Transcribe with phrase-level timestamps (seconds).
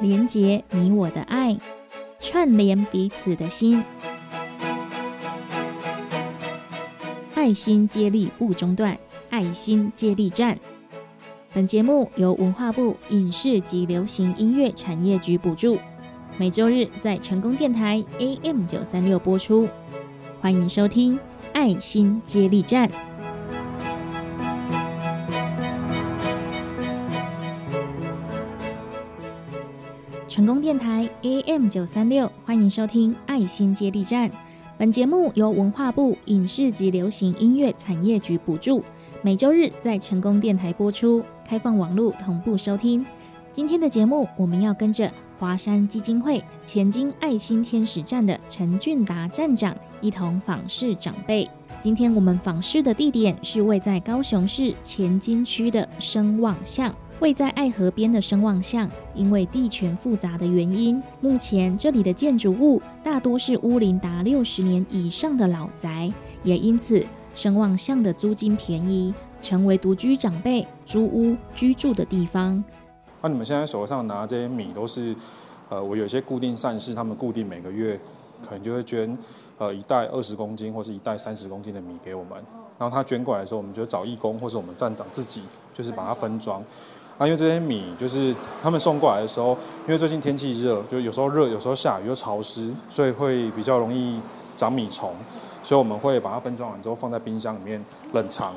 [0.00, 1.54] 连结你我的爱，
[2.18, 3.84] 串联彼此的心，
[7.34, 8.96] 爱心接力不中断，
[9.28, 10.58] 爱心接力站。
[11.52, 15.78] 本节目由文化部影视及流行音乐产业局补助，
[16.38, 19.68] 每周日在成功电台 AM 九三六播出。
[20.40, 21.16] 欢迎收听
[21.52, 22.88] 《爱心接力站》。
[30.30, 34.30] 成功电台 AM 九三六，欢迎收听《爱心接力站》。
[34.78, 38.84] 本节目由文化部影视及流行音乐产业局补助，
[39.22, 43.04] 每周日在成功电台播出，开放网络同步收听。
[43.52, 51.50] 今天的节目，我们要跟着华山基金会前金爱心天使站的陈俊达站长一同访视长辈。
[51.82, 56.94] 今天我们访视的地点是位在高雄市前金区的声望巷。
[57.20, 66.10] 位在爱河边的声望巷，因为地权复杂的原因，目前这里的建筑物大多是屋龄达六十年以上的老宅，
[66.42, 72.62] 也因此声望巷的租金便宜，成为独居长辈租屋居住的地方。
[73.20, 75.14] 那你们现在手上拿这些米，都是
[75.68, 78.00] 呃，我有些固定善事，他们固定每个月
[78.42, 79.16] 可能就会捐
[79.58, 82.42] 呃一袋二十公斤或是一袋三十公斤的米给我们，
[82.78, 85.42] 然后他捐过来的时候，我们就找义工或是我们站长自己
[85.74, 86.64] 就是把它分装。
[87.20, 89.50] 啊，因为这些米就是他们送过来的时候，
[89.86, 94.18] 因为最近天气热，就有时候热，有时候下雨又潮湿，所以会比较容易
[94.56, 95.14] 长米虫，
[95.62, 98.54] 所以我们会把它分装完之后放在冰箱里面冷藏。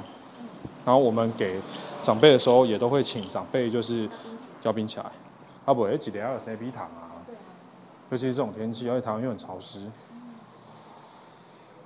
[0.86, 1.60] 然后我们给
[2.02, 4.10] 长辈的时候，也都会请长辈就是
[4.62, 5.12] 浇冰起来。
[5.66, 7.12] 啊，不，几点要有 C B 糖啊？
[8.12, 9.80] 尤其是这种天气，而且台湾又很潮湿。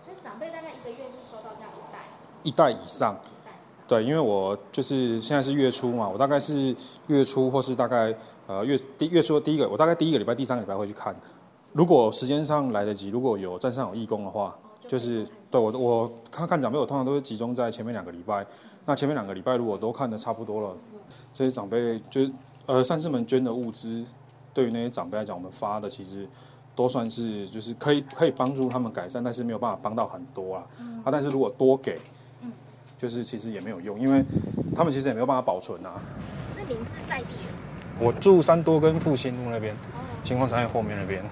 [0.05, 2.01] 所以长辈大概一个月是收到这样一袋？
[2.43, 3.15] 一袋以上。
[3.87, 6.75] 对，因为我就是现在是月初嘛，我大概是
[7.07, 8.13] 月初或是大概
[8.45, 11.15] 呃月第月初第一个，我大概第一个礼拜、第三个礼拜会去看。
[11.71, 14.53] 如果时间上来得及，如果有站上有义工的话，
[14.87, 18.45] 就是对我我看看长辈，我通常都是集中在前面两个礼拜。
[18.85, 20.75] 那前面两个礼拜如果都看的差不多了，
[21.31, 22.31] 这些长辈就是
[22.65, 24.03] 呃善士们捐的物资，
[24.53, 26.27] 对于那些长辈来讲，我们发的其实
[26.75, 30.63] 都算是就是可以可以帮助他们改善，但是没有办法帮到很多啊。
[31.05, 31.97] 啊，但是如果多给。
[32.97, 34.23] 就是其实也没有用，因为
[34.75, 35.93] 他们其实也没有办法保存啊。
[36.55, 37.53] 那您是在地人？
[37.99, 39.75] 我住三多跟复兴路那边，
[40.23, 41.23] 星光商业后面那边。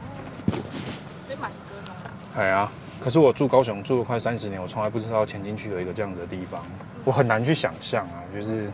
[1.26, 1.94] 所以马是哥中
[2.36, 6.64] 哎呀，可是我住高雄住了快三十年，我从来不知道前进去有一个这样子的地方，
[7.04, 8.72] 我很难去想象啊，就是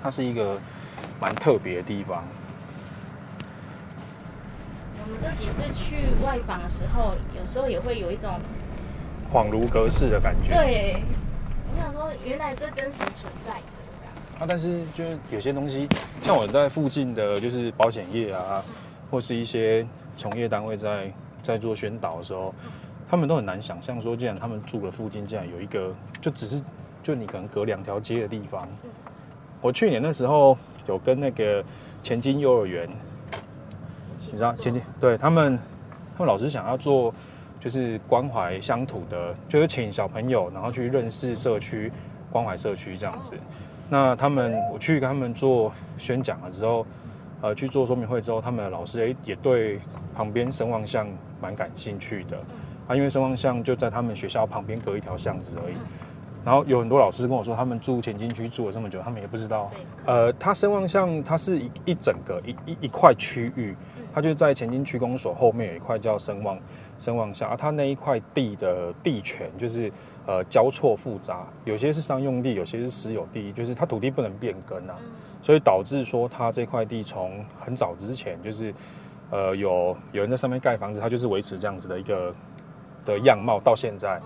[0.00, 0.56] 它是一个
[1.20, 2.22] 蛮特别的地方。
[5.04, 8.38] 我们这几次去外访的时候，有时候也会有一种
[9.32, 10.54] 恍如隔世的感觉。
[10.54, 11.02] 对。
[11.74, 13.62] 我想说，原来这真实存在着
[13.98, 14.14] 这样。
[14.38, 15.88] 啊，但是就是有些东西，
[16.22, 18.62] 像我在附近的就是保险业啊，
[19.10, 21.10] 或是一些从业单位在
[21.42, 22.54] 在做宣导的时候，
[23.08, 26.62] 他们都很难想象说，既然他们住的附近竟然有一个，就只是
[27.02, 28.68] 就你可能隔两条街的地方。
[29.60, 31.64] 我去年的时候有跟那个
[32.02, 32.88] 前进幼儿园，
[34.30, 35.58] 你知道前进对他们，
[36.16, 37.14] 他们老师想要做。
[37.62, 41.92] 就是关怀乡土的，就是请小朋友，然后去认识社区，
[42.28, 43.34] 关怀社区这样子。
[43.88, 46.84] 那他们我去跟他们做宣讲了之后，
[47.40, 49.78] 呃，去做说明会之后，他们的老师诶也对
[50.12, 51.06] 旁边声望巷
[51.40, 52.36] 蛮感兴趣的
[52.88, 55.74] 啊，因为声望巷就在他们学校旁边隔一条巷子而已。
[56.44, 59.70] 然后有很多老师跟我说，他们住前进区住了这么久，他们也不知道。
[60.06, 63.76] 呃，它声望巷它是一一整个一一一块区域，
[64.12, 66.58] 它就在前进区公所后面有一块叫声望。
[67.02, 69.92] 声望下，而它那一块地的地权就是
[70.24, 74.94] 呃交错复杂，有些是商用地，有些是私有地，就是它土地不能变更啊，
[75.42, 78.72] 所以导致说它这块地从很早之前就是
[79.30, 82.32] 呃有有人在上面盖房子，它就是维持这样子的一个
[83.04, 84.20] 的样貌到现在，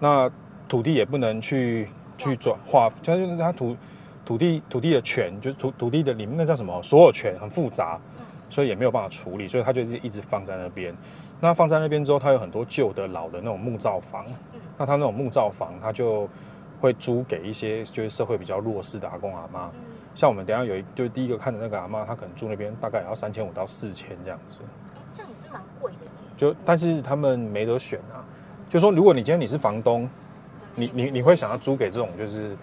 [0.00, 0.30] 那
[0.66, 3.76] 土地也不能去去转化，就是它土
[4.24, 6.82] 土地土地的权就是土土地的里面那叫什么？
[6.82, 8.00] 所有权很复杂，
[8.48, 10.94] 所以也没有办法处理，所以它就是一直放在那边。
[11.40, 14.24] 那放在那边之后，它有很多旧的老的那种木造房。
[14.76, 16.28] 那它那种木造房，它就
[16.80, 19.70] 会租给一些就是社会比较弱势的阿公阿妈。
[20.16, 24.62] 像我们等下有一，就是第一个看的那个阿妈，她可能住那边大概也要三千五到四千这样子。
[25.12, 25.98] 这样也是蛮贵的。
[26.36, 28.24] 就但是他们没得选啊。
[28.68, 30.10] 就说如果你今天你是房东，
[30.74, 32.56] 你你你会想要租给这种就是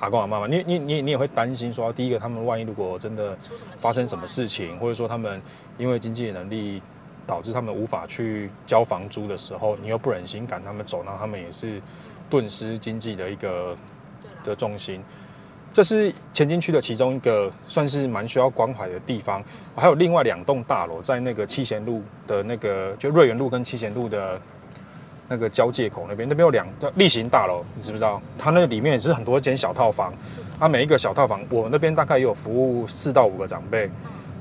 [0.00, 0.48] 阿公阿妈吗？
[0.48, 3.36] 你你你你也会担心说，第一个他们万一如果真的
[3.78, 5.40] 发生什么事情，或者说他们
[5.78, 6.82] 因为经济能力。
[7.26, 11.80] 导致他们无法去交房租的时候，你又不忍心赶他们走，那他们也是
[12.28, 13.76] 顿失经济的一个
[14.42, 15.02] 的重心。
[15.72, 19.42] 这是前进区的其中一个算是蛮需要关怀的地方。
[19.74, 24.38] 还有另外两栋大楼在那个七贤路的那个就瑞园路跟七贤路的
[25.28, 28.20] 那个交界口那边，那边有两个例行大楼，你知不知道？
[28.36, 30.12] 它那里面也是很多间小套房，
[30.58, 33.90] 啊，每一个小套房，我那边大概也有服务四到五个长辈。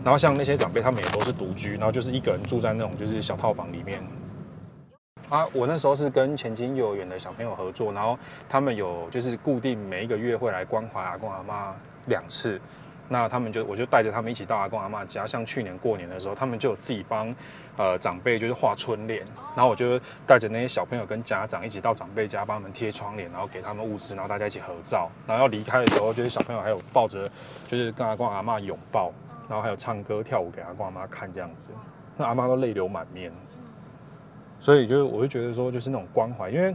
[0.03, 4.01] 然后像那些长辈，他们也都是独居，然后就是一个人住在那种就是小套房里面。
[5.29, 8.17] 啊，我那时候是跟前进幼儿园的小朋友合作，然后
[8.49, 11.73] 他们有就是固定每一个月会来关怀阿公阿妈
[12.07, 12.59] 两次。
[13.07, 17.33] 那他们就我就带着他们一起到阿公阿妈家，像去年过年的时候，他们就有自己帮
[17.77, 19.21] 呃长辈就是画春联，
[19.53, 25.09] 然后我就带着那些小朋友跟家长一起到长辈家帮他们贴窗帘，然后给他们物资，然后大家一起合照。
[25.27, 27.29] 然后要离开的时候，就是小朋友还有抱着
[27.67, 29.11] 就是跟阿公阿妈拥抱。
[29.51, 31.71] 然后还有唱歌跳舞给阿公阿妈看这样子，
[32.15, 33.29] 那阿妈都泪流满面。
[34.61, 36.73] 所以就是我就觉得说，就是那种关怀，因为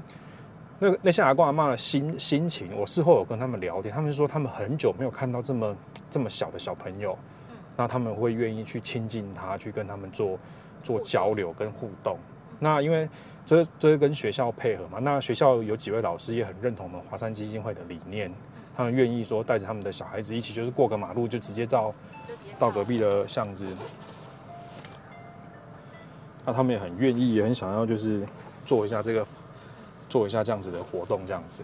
[0.78, 5.76] 那个那些阿公阿妈的心心情，我事后有跟他们聊天，他们说他们很久没有看到这么
[6.11, 7.19] 这么小的小朋友，
[7.78, 10.38] 那他们会愿意去亲近他，去跟他们做
[10.82, 12.19] 做交流跟互动。
[12.58, 13.08] 那因为
[13.46, 18.31] 这这跟学校配合嘛，那学校有几位老师也很认同我们华山基金会的理念，
[18.76, 21.94] 他们愿意说带着他们的小孩子一起，就是过个马路就直接到。
[22.58, 23.66] 到隔壁的巷子，
[26.44, 28.24] 那他们也很愿意，也很想要，就是
[28.64, 29.26] 做一下这个，
[30.08, 31.60] 做一下这样子的活动，这样子。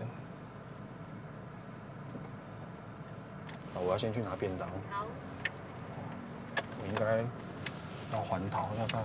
[3.75, 4.69] 啊，我要先去拿便当。
[4.91, 5.07] 好。
[6.83, 7.25] 我应该
[8.13, 9.01] 要还逃要看。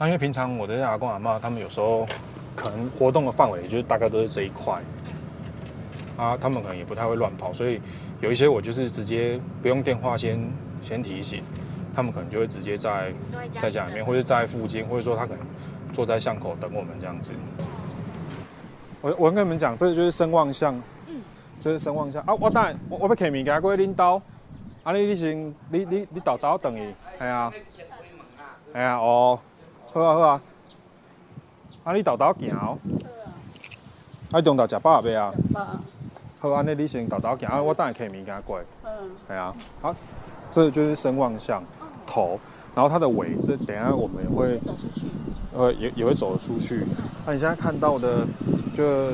[0.00, 2.04] 啊，因为平常我的阿公阿妈，他们有时候
[2.56, 4.82] 可能活动的范围就是大概都是这一块。
[6.16, 7.80] 啊，他们可能也不太会乱跑，所以。
[8.22, 10.40] 有一些我就是直接不用电话先
[10.80, 11.42] 先提醒，
[11.92, 13.12] 他们可能就会直接在
[13.50, 15.44] 在家里面，或者在附近，或者说他可能
[15.92, 17.32] 坐在巷口等我们这样子。
[19.00, 20.72] 我我跟你们讲，这个就是声望像，
[21.08, 21.20] 嗯，
[21.58, 22.32] 这是声望像啊。
[22.34, 24.22] 我等我我要客面，给过去领导，
[24.84, 27.52] 啊你你先你你你豆豆等伊，系啊，
[28.72, 29.36] 系啊哦，
[29.92, 30.42] 好啊好啊，
[31.82, 32.78] 啊你豆豆行哦，
[34.30, 35.34] 啊中昼食饱未啊？
[36.42, 38.60] 好，安尼你先豆豆行，啊，我等下客面给他过。
[38.82, 38.90] 嗯，
[39.28, 39.94] 系啊，好，
[40.50, 41.62] 这就是声望像
[42.04, 42.36] 头，
[42.74, 45.06] 然后它的尾，这等下我们也会走出去，
[45.56, 46.84] 呃，也也会走出去。
[47.24, 48.26] 那你现在看到的，
[48.76, 49.12] 就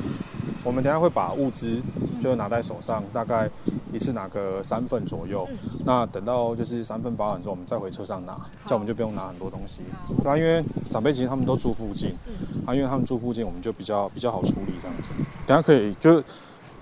[0.65, 1.83] 我们等下会把物资
[2.19, 3.47] 就拿在手上，大概
[3.93, 5.47] 一次拿个三份左右。
[5.85, 8.33] 那等到就是三份发完之后，我们再回车上拿，
[8.65, 9.83] 这样我们就不用拿很多东西。
[10.23, 12.17] 对啊，因为长辈其实他们都住附近，
[12.65, 15.11] 啊，因为他们住附近，我们就比较比较好处理这样子。
[15.47, 16.25] 等下可以就。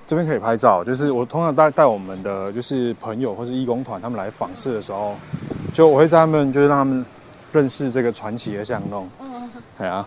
[0.07, 5.15] 这边可以拍照，就是我通常带带我们的就是朋友或是义工团，他们来访视的时候，
[5.73, 7.05] 就我会在他们就是让他们
[7.53, 9.09] 认识这个传奇的巷弄。
[9.21, 10.07] 嗯，对啊。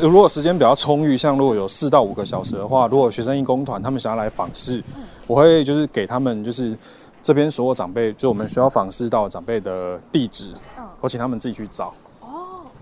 [0.00, 4.82] 如果时间比较充裕，像如果有四到五个小时的话，如果学生义工团他们想要来访视，
[5.26, 6.76] 我会就是给他们就是
[7.22, 10.54] 这边所有长辈，就我们需要访视到长辈的地址，
[11.00, 11.92] 我请他们自己去找。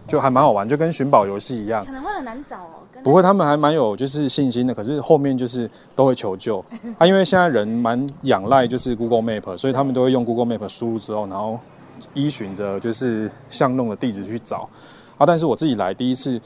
[0.05, 1.85] 哦，就还蛮好玩，就跟寻宝游戏一样。
[1.85, 2.71] 可能会很难找哦。
[3.03, 4.73] 不会，他们还蛮有就是信心的。
[4.73, 6.65] 可是后面就是都会求救
[6.97, 11.59] 啊，因为现在人蛮仰赖就是 Google Map，所以他们都会用 Google Map 输入之后，然后
[12.15, 14.69] 依循着就是巷弄的地址去找
[15.19, 15.27] 啊。
[15.27, 16.41] 但是我自己来第一次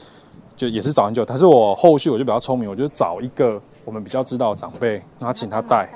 [0.57, 5.89] 就也是找很久，但是我后续我就比较聪明，我就找一个我们比较知道的长辈，然后请他带。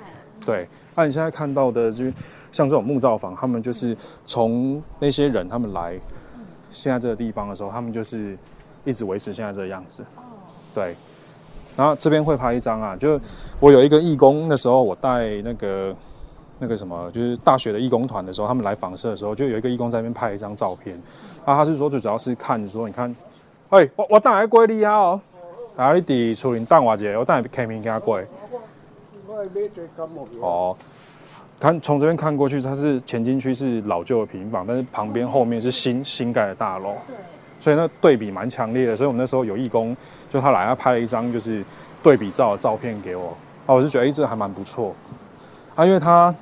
[0.46, 2.06] 对，那你现在看到的就
[2.52, 3.96] 像这种木造房，他们就是
[4.26, 6.00] 从那些人他们来
[6.74, 8.38] 现在这个地方的时候，他们就是
[8.84, 10.04] 一直维持现在这个样子。
[10.74, 10.94] 对，
[11.78, 13.18] 然后这边会拍一张啊，就
[13.60, 15.96] 我有一个义工，那时候我带那个
[16.60, 21.00] 那个什么，就是大学的义工团的时候，他们来访社的时候，就有一个义工在那边拍一张照片。
[21.46, 23.16] 啊，他是说最主要是看说，你看，
[23.70, 25.22] 哎，我我带来过你啊哦，
[25.78, 28.20] 啊，你伫厝林等我一下，我带来开门给他过。
[30.40, 30.78] 哦，
[31.60, 36.96] 看从这边看过去，它是前进区是老旧的平房，但是旁边后面是新新盖的大楼。
[37.60, 39.96] 所以那对比蛮强烈的，所以我们那时候有义工，
[40.30, 41.64] 就他来，他拍了一张就是
[42.02, 43.30] 对比照的照片给我，
[43.66, 44.94] 啊，我就觉得哎，这还蛮不错，
[45.74, 46.36] 啊，因为他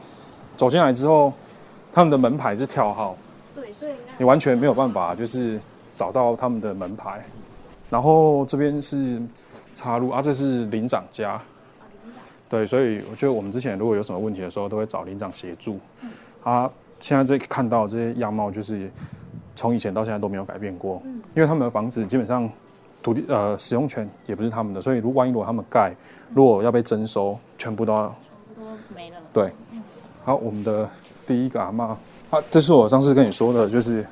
[0.57, 1.31] 走进来之后，
[1.93, 3.15] 他们的门牌是跳号，
[3.53, 5.59] 对，所以你完全没有办法就是
[5.93, 7.23] 找到他们的门牌，
[7.91, 9.21] 然后这边是
[9.75, 11.39] 插入啊，这是林长家，
[12.51, 15.79] 对，所以我觉得我们之前如果有什么问题的时候，都会找领长协助，
[16.43, 18.91] 啊，现在这看到这些样貌就是。
[19.53, 22.49] 从以前到现在都没有改变过，嗯，因为他们的房子基本上
[23.03, 25.93] 土地呃使用权也不是他们的，所以如万一如果他们盖，
[26.33, 28.15] 如果要被征收，全部都要
[28.55, 28.63] 都
[28.95, 29.17] 没了。
[29.31, 29.51] 对，
[30.23, 30.89] 好，我们的
[31.27, 31.97] 第一个阿妈，
[32.31, 34.03] 啊，这是我上次跟你说的，就是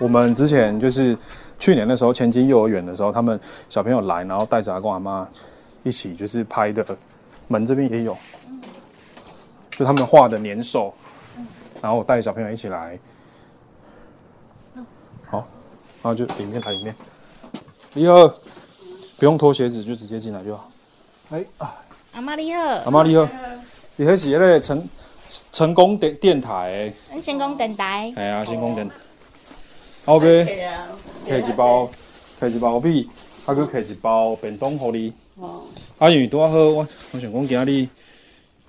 [0.00, 1.16] 我们之前就是
[1.58, 5.28] 去年的时候，前进幼儿园的时候，他们小朋友来，然后带着阿公阿妈
[5.82, 6.84] 一起就是拍的
[7.50, 8.16] 门这边也有，
[9.72, 10.94] 就他们画的年兽，
[11.82, 12.96] 然后我带小朋友一起来，
[15.28, 15.38] 好，
[16.00, 16.94] 然后就里面来里面，
[17.92, 18.28] 你好，
[19.18, 20.70] 不用脱鞋子就直接进来就好。
[21.30, 21.76] 哎啊，
[22.12, 23.28] 阿妈你好，阿妈你好，
[23.96, 24.88] 你迄是那个成
[25.50, 28.94] 成功电电台咱先讲电台，的，哎呀，成功电台，
[30.06, 30.86] 后边对啊，
[31.26, 31.90] 摕一包，
[32.40, 33.10] 摕一包米，
[33.50, 35.12] 啊，佮摕一包便当互你。
[35.40, 35.62] 哦，
[35.98, 37.88] 啊，因为拄啊好，我我想讲今仔日，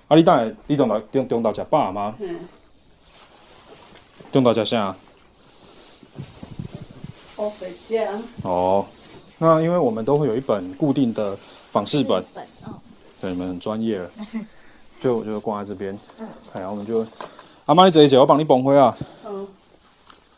[0.08, 2.16] 啊，你等下你中昼中中昼食饱吗？
[2.18, 2.40] 嗯，
[4.32, 4.96] 中昼食啥？
[7.36, 8.10] 我回家，
[8.42, 8.84] 哦，
[9.38, 11.36] 那因为我们都会有一本固定的
[11.70, 12.74] 访视本，本哦，
[13.20, 14.10] 对，你们很专业了，
[15.00, 15.96] 就我就挂在这边。
[16.18, 17.06] 哎，然后我们就，
[17.66, 18.96] 阿妈你坐一坐，我帮你绑花啊。
[19.26, 19.46] 嗯，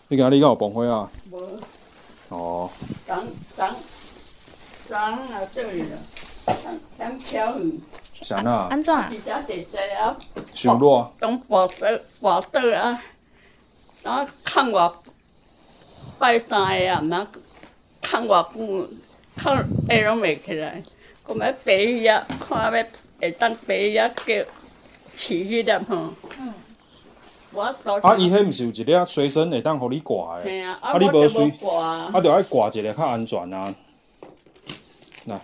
[0.09, 1.11] 你今仔日敢有绑花啊？
[1.31, 1.59] 无，
[2.29, 2.71] 哦，
[3.07, 3.25] 当
[3.57, 3.75] 当
[8.23, 8.69] 啥呐？
[8.71, 9.09] 安怎啊？
[9.11, 10.17] 比较得在啊，
[10.55, 11.75] 伤热，当报道
[12.21, 13.03] 报道啊，
[14.03, 15.03] 然后看我
[16.19, 17.27] 拜三个啊，然后
[18.01, 18.89] 看我久，
[19.37, 19.63] 看下
[20.07, 20.81] 拢袂起来，
[21.29, 22.85] 我要爬伊啊，看要
[23.21, 24.47] 会当爬伊啊，叫饲
[25.17, 26.15] 迄粒吼。
[27.53, 33.75] 我到啊，伊迄毋是有一粒随身会当互你挂的，嘿啊，啊你无挂啊啊，，就爱挂一个较安全啊。
[35.25, 35.41] 那，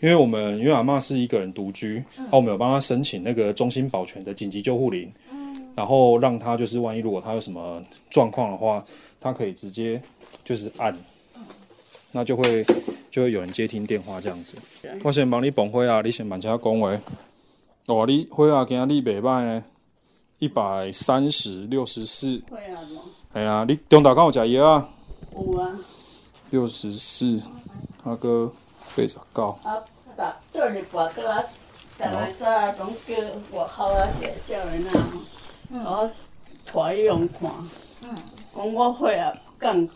[0.00, 5.12] 因为我们因为阿嬷是一个人独居，啊，我们有帮她申请那个中心保全的紧急救护铃，
[5.74, 8.84] 然后让她就是万一如果她有什么状况的话，
[9.20, 10.00] 她可以直接
[10.44, 10.96] 就是按，
[12.12, 12.64] 那就会
[13.10, 14.54] 就会有人接听电话这样子。
[15.02, 17.00] 我先帮你绑花啊，你先慢车讲话。
[17.86, 19.64] 哦，你花啊，今日袂歹呢，
[20.38, 22.40] 一百三十六十四。
[22.50, 23.00] 会啊无？
[23.32, 24.88] 哎呀，你中昼敢有食药啊？
[25.34, 25.78] 有啊，
[26.50, 27.40] 六十四，
[28.08, 28.50] 啊个
[28.96, 29.58] 八十九。
[29.62, 29.82] 啊，
[30.16, 31.42] 逐做日跋倒啊，
[31.98, 33.14] 逐个早啊拢叫
[33.58, 34.92] 外口啊叫少年啊，
[35.72, 36.10] 我
[36.72, 37.50] 带伊用看，
[38.54, 39.88] 讲我会啊，讲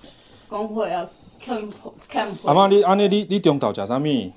[0.50, 1.08] 讲会啊，
[1.40, 1.70] 欠
[2.08, 4.32] 欠阿妈，你安尼你你中昼食啥物？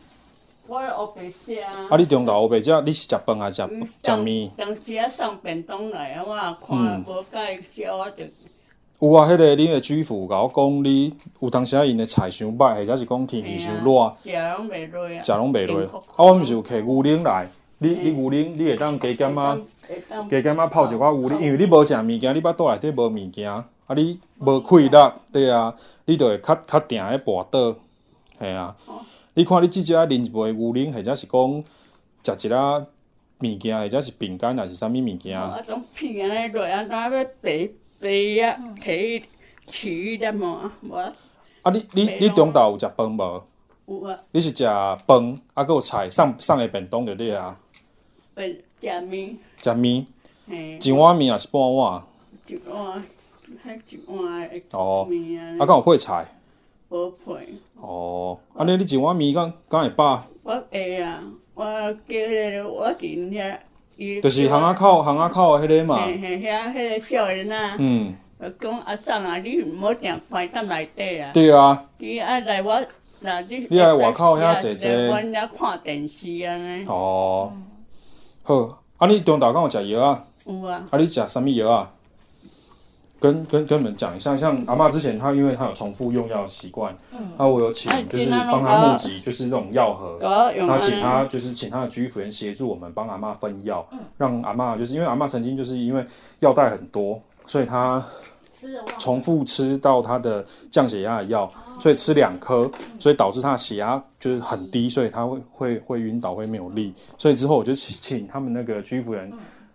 [0.68, 4.50] 我乌白食啊啊，你中昼乌白食，你是食饭还是食食面？
[4.58, 8.24] 当时啊送便当来啊，我也看嗯无甲伊烧，我就
[9.00, 15.82] 有啊，迄、个恁的主妇甲我讲，你有当时啊因的菜伤歹，或者是讲天气伤热，食拢袂落啊，食拢袂落。
[15.84, 17.50] 啊，我毋是有摕牛奶来，
[17.80, 19.58] 你你牛奶你会当加减啊，
[20.30, 24.98] 加减啊泡一寡牛奶，因为你无食物件，你腹肚内底无物件，啊你无气力，
[25.32, 25.76] 对啊，
[26.06, 27.76] 你就会较较定咧跋倒，
[28.40, 28.76] 系啊。
[29.34, 31.64] 你看你即只啉一杯牛奶，或者是讲
[32.38, 35.38] 食一粒物件，或者是饼干，还是啥物物件？
[35.38, 37.70] 啊，种片安尼落啊，哪要白
[38.06, 38.12] 白
[38.46, 39.24] 啊，摕
[39.66, 43.44] 饲伊粒嘛，无啊，你你你中昼有食饭无？
[43.88, 47.60] 有啊，你是食饭，啊，搁有菜，送送的便当就对啊。
[48.36, 50.06] 会食面，食面，
[50.48, 52.04] 嘿，一碗面也是半碗。
[52.46, 53.04] 一碗，
[53.66, 56.28] 迄一碗的哦，面啊，啊，敢有配菜？
[56.90, 57.48] 无配，
[57.82, 60.24] 哦，安尼你一碗面敢敢会饱？
[60.44, 61.24] 我会啊，
[61.56, 63.00] 我叫迄个我伫
[63.32, 63.58] 遐，
[63.98, 66.06] 伊就是巷仔口巷仔口的迄个嘛。
[66.06, 71.84] 嘿嘿，遐迄个少年啊，嗯，就讲阿婶啊，你毋好定关踮内底啊，对啊。
[71.98, 72.82] 你爱来我。
[73.22, 77.52] 那你你来外口遐坐坐阮遐看电视安尼，哦，
[78.44, 80.24] 好，啊，你中昼敢有食药啊？
[80.46, 81.92] 有啊，啊，你食啥物药啊？
[83.20, 86.96] 跟跟跟你们讲一下，像阿嬷之前她因为她有重复用药的习惯，
[87.38, 90.86] 那，我有请哎就是帮她募集就是这种药盒，甲我用那安尼。
[90.86, 96.06] 请她就是请她的居服员协助我们帮阿嬷分药，让阿嬷就是因为阿嬷曾经就是因为
[96.40, 98.04] 药袋很多，所以她
[98.52, 102.70] 吃重复吃到她的降血压的药，所以吃两颗，
[103.00, 106.94] 所以导致她的血压就是很低，所以她会会会晕倒，会没有力。
[107.18, 109.32] 所以之后我就请请他们那个居服员，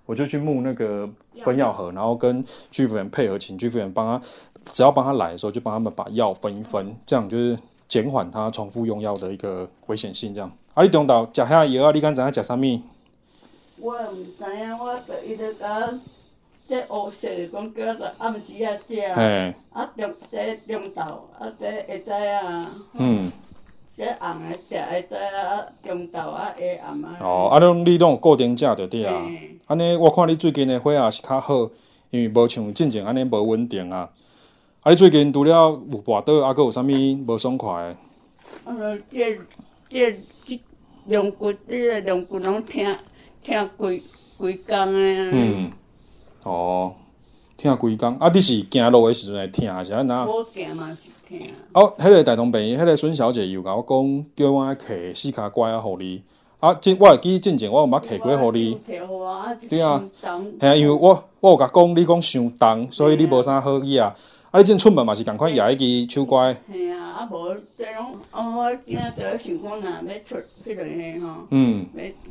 [0.06, 1.08] 我就去募那个
[1.42, 4.26] 分药盒，然后跟居服员配合，请居服员帮他，
[4.72, 7.58] 只要帮他来的时候就帮他们把药分一分，这样就是
[7.88, 10.34] 减缓他重复用药的一个危险性。
[10.34, 11.84] 这样，啊，你中昼食遐药？
[11.86, 12.80] 啊，你敢知影食啥物？
[13.78, 15.98] 我也毋知影，我就伊著甲我
[16.68, 23.32] 这乌色的讲叫我着暗时啊食，嘿，啊中这中昼啊这会知啊，嗯，
[24.00, 27.18] 这红的食会知啊，中昼啊下暗啊。
[27.20, 29.26] 哦，啊，拢你拢有固定食着对啊。
[29.66, 31.68] 安尼，我看你最近的血压是较好，
[32.08, 34.08] 因为无像进前安尼无稳定啊。
[34.82, 37.96] 啊，你最近除了有跋倒，啊，搁有啥物无爽快的？
[38.64, 39.38] 啊，就这
[39.90, 40.60] 这这
[41.04, 42.96] 两骨，这个两骨拢疼
[43.44, 44.02] 疼规
[44.38, 45.30] 规工的。
[45.30, 45.70] 嗯，
[46.44, 46.94] 哦，
[47.58, 48.16] 疼规工。
[48.16, 50.24] 啊，你是行路的时阵会疼，还是安那？
[50.24, 51.38] 我行嘛是疼。
[51.72, 56.20] 哦，迄、个大同病院，迄、个孙小姐又甲我讲，叫我摕四骹拐啊，互你。
[56.58, 58.78] 啊，即我会记进前我有捌摕过互你。
[59.68, 60.32] 对啊吓
[60.68, 64.14] 啊，因为我我有甲讲，你讲伤重，所以你无啥好意啊。
[64.50, 70.84] 啊，你进出门嘛是共款举迄支手乖，嘿啊，啊无即种，哦，我今仔就想讲若要出迄落
[71.20, 71.86] 个吼，嗯，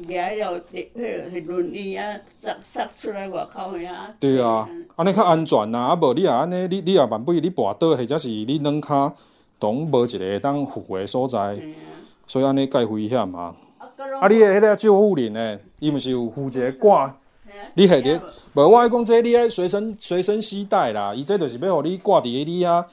[0.10, 3.90] 要轮椅啊，塞塞出来外口遐。
[4.20, 5.80] 对啊，安尼较安全呐。
[5.80, 9.14] 啊无你啊安尼，你你也万不如你跋倒，或者是你软骹，
[9.62, 11.58] 拢无一个会当扶的所在，
[12.28, 13.56] 所以安尼较危险啊。
[13.78, 17.16] 啊，你的迄个救护人呢，伊毋是有附一个挂，
[17.76, 18.22] 你下伫
[18.54, 18.68] 无？
[18.68, 22.86] 我爱讲这你爱随身随身携带啦，伊这就是要互你挂伫个你啊，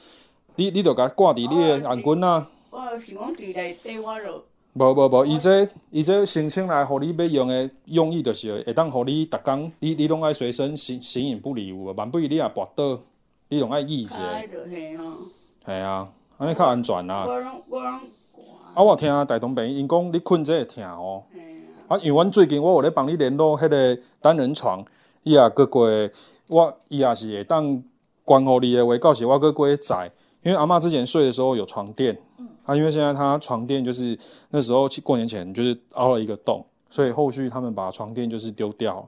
[0.55, 2.47] 你你著甲挂伫你的颔棍啊。
[2.69, 4.43] 我是讲伫内底我就。
[4.73, 11.91] 无无无，伊这伊这申请来，互你要用的用意就是会当互你逐工，你你拢爱随身形形影不离有无？
[11.93, 12.99] 万不如你也跋倒，
[13.49, 14.17] 你拢爱意一下。
[14.17, 14.63] 开就，
[15.65, 16.07] 系啊，
[16.37, 17.25] 安尼较安全啦。
[17.27, 17.91] 我拢我拢
[18.75, 21.23] 啊，我听大同病因讲你困这会疼哦。
[21.33, 21.56] 嘿
[21.87, 24.83] 啊，啊，因为阮最近我有咧帮你联络迄个单人床，
[25.23, 25.89] 伊也过过，
[26.47, 27.81] 我伊也是会当
[28.23, 30.11] 关乎你的话，到时我过过载。
[30.43, 32.17] 因为阿嬷之前睡的时候有床垫，
[32.63, 34.17] 啊，因为现在她床垫就是
[34.51, 39.05] 那时候过年前就是凹了一个洞，所以后续他们把床垫就是丢掉。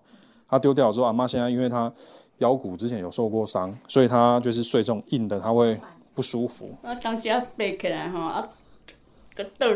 [0.50, 1.90] 她丢掉之后，阿嬷现在因为她
[2.40, 5.80] 腰骨之前有受过伤，所以她就是睡这种硬的，她会
[6.14, 6.76] 不舒服。
[6.82, 8.50] 我当时啊爬起来吼，啊，
[9.34, 9.68] 个倒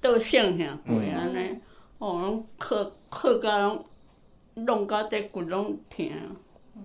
[0.00, 1.58] 倒醒下过安尼，
[1.98, 2.76] 哦，拢靠
[3.10, 3.84] 靠甲拢
[4.54, 6.08] 弄甲这骨拢疼。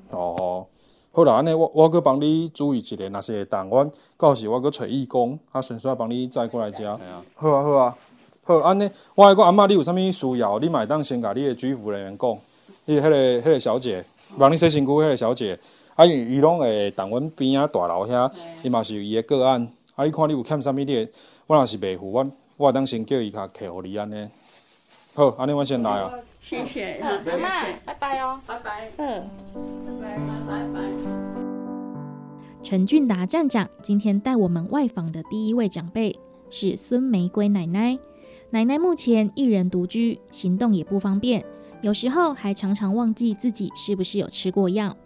[0.10, 0.66] 哦，
[1.12, 7.00] 好啦，安尼我我搁帮你注意一下，若是会当，阮到时我搁找义工，啊，顺续帮你载过来遮。
[7.36, 7.98] 好啊，好啊，
[8.44, 12.38] 好，安尼，我来讲阿嬷，你有啥物需要，你嘛会当先甲你的居服人员讲，
[12.86, 14.04] 你迄、个迄、个小姐，
[14.40, 15.60] 帮你洗身躯迄个小姐，
[15.94, 18.32] 啊，伊伊拢会当阮边仔大楼遐，
[18.64, 21.08] 伊嘛是有伊的个案，啊，你看你有欠啥物，你会
[21.46, 22.26] 我若是袂付，我
[22.58, 24.28] 我会当先叫伊甲客互你安尼。
[25.16, 26.12] 好，安尼我先来啊。
[26.42, 28.40] 谢谢，阿谢妈谢，，拜拜哦。
[28.48, 29.30] 拜拜，嗯。
[30.02, 30.80] 拜拜，拜拜。
[32.64, 37.96] 陈俊达站长今天带我们外访的第一位长辈是孙玫瑰奶奶。
[38.50, 41.46] 奶奶目前一人独居，行动也不方便，
[41.84, 44.98] 有时候还常常忘记自己是不是有吃过药。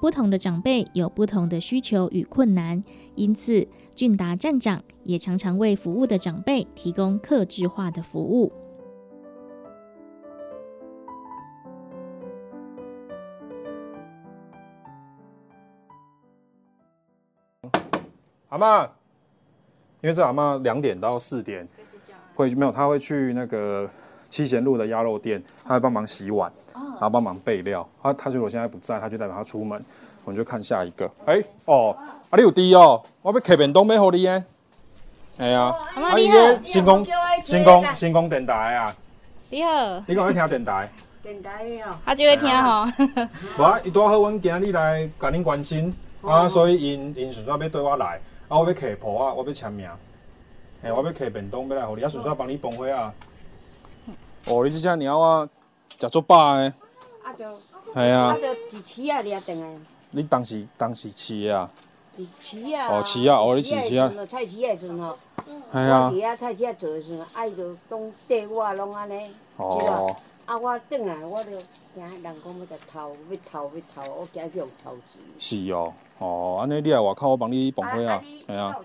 [0.00, 2.82] 不同的长辈有不同的需求与困难，
[3.16, 8.50] 因此俊达站长也常常为服务的长辈提供客制化的服务。
[18.52, 18.86] 阿嬷，
[20.02, 21.66] 因为这阿嬷两点到四点
[22.34, 23.88] 会没有，她会去那个
[24.28, 27.88] 七贤路的鸭肉店，她会帮忙洗碗，然后帮忙备料。
[28.02, 29.82] 啊，她如果现在不在，她就代表她出门，
[30.26, 31.10] 我们就看下一个。
[31.24, 31.96] 哎、哦，
[32.28, 34.44] 啊你有滴哦，我要开便当买好你耶。
[35.38, 37.02] 哎呀，阿妈你好，新光
[37.42, 38.94] 新光新光电台啊，
[39.48, 42.84] 你好，你讲要听电台，电台的哦，他就会听吼。
[43.56, 48.20] 无啊，伊拄好，阮今日来甲恁关心，啊，所以因因顺续要对我来，
[48.52, 49.88] 啊，我要客簿啊，我要签名，
[50.82, 53.14] 嘿，我要客便当要来互你，啊，顺便帮你帮伙啊。
[54.44, 55.48] 哦，你即只猫啊，
[55.98, 56.70] 食足饱诶，
[57.24, 57.50] 啊就
[57.94, 58.20] 系啊。
[58.26, 59.66] 啊，就一饲啊掠转来，
[60.10, 61.70] 你当时当时饲的啊，
[62.18, 62.88] 一饲啊。
[62.88, 64.26] 哦饲啊哦你饲饲啊啊。
[64.26, 71.52] 菜市啊的时阵吼，我系啊，伫遐菜市啊做的时阵，啊伊就拢缀我拢安尼，哦，啊我转来我就
[71.94, 75.22] 惊人讲要甲偷，要偷要偷，我惊去互偷钱。
[75.38, 78.76] 是哦，哦，安尼你来外口我帮你帮伙啊，系系啊，。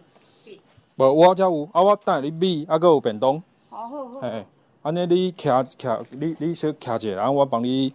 [0.95, 3.41] 无我遮有，啊，我等下你米，啊，佮有便当。
[3.69, 4.19] 好好好。
[4.21, 4.45] 嘿，
[4.81, 7.93] 安尼你徛徛，你你小徛者，然后我帮你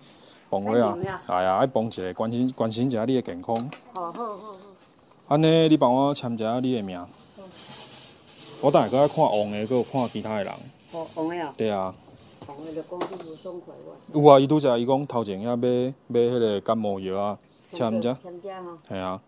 [0.49, 0.97] 帮伙啊
[1.27, 3.57] 哎呀，爱帮一下，关心关心一下你的健康。
[3.93, 4.55] 好好好好。
[5.29, 7.05] 安尼你帮我签一下你的名。
[8.61, 10.53] 我等下搁爱看王的，搁有看其他的人。
[10.93, 11.93] 好，红的啊，对啊，
[12.53, 14.21] 红的就讲你无爽快我。
[14.21, 17.39] 有啊，伊拄则伊讲头前遐买买迄个感冒药啊，
[17.73, 18.17] 签一下。
[18.23, 18.77] 签只吼。
[18.89, 19.21] 系啊，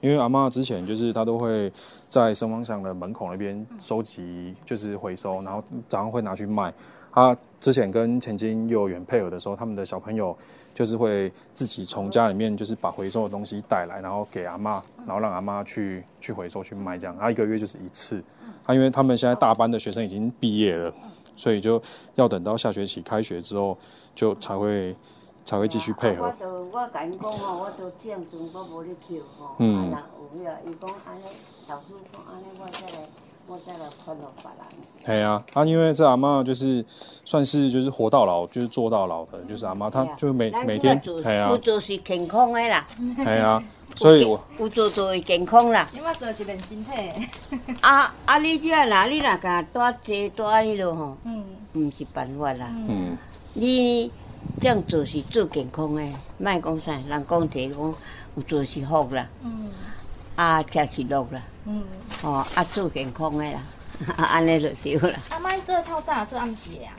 [0.00, 1.72] 因为阿妈之前就是她都会
[2.08, 6.72] 在生方巷的门口那边收集，就是回收，然后早上会拿去卖。
[7.12, 10.36] 她之前跟前进幼儿园配合的时候，他们的小朋友
[10.74, 17.16] 就是会自己从家里面就是把回收的东西带来，然后给阿妈，然后让阿妈去去回收去卖这样。
[17.16, 18.22] 她一个月就是一次。
[18.66, 20.92] 她因为他们现在大班的学生已经毕业了，
[21.36, 21.82] 所以就
[22.14, 23.76] 要等到下学期开学之后，
[24.14, 24.94] 就才会
[25.44, 26.36] 才会继续配合啊。
[26.38, 30.02] 我就我甲因讲吼，我都这样阵我无咧扣吼，嗯啊
[30.36, 31.24] 人有迄个，伊讲安尼，
[31.68, 33.08] 老师讲安尼，我再来
[33.46, 34.64] 我再来看到别人。
[35.04, 36.84] 嘿啊，啊，因为这阿妈就是
[37.24, 43.62] 算是就是活到老，就是做到老的，就是阿妈，她就每咱每天这，个嘿啊做，做是健康的啦， 系啊，
[43.96, 45.86] 所以我有做做会健康啦。
[45.92, 47.74] 起码做是练身体的。
[47.82, 48.38] 啊啊！
[48.38, 52.70] 你这啦你若甲多坐多迄落吼，嗯毋是办法啦。
[52.72, 53.16] 嗯，
[53.52, 54.10] 你
[54.60, 56.02] 这样做是做健康的，
[56.38, 57.94] 莫讲啥，人讲这讲
[58.36, 59.68] 有做是福啦，嗯
[60.36, 61.82] 啊食是乐啦，嗯。
[62.22, 63.60] 哦啊做健康诶啦，
[64.16, 65.18] 啊 安尼就对啦。
[65.30, 66.90] 阿妈做透早做暗时啊。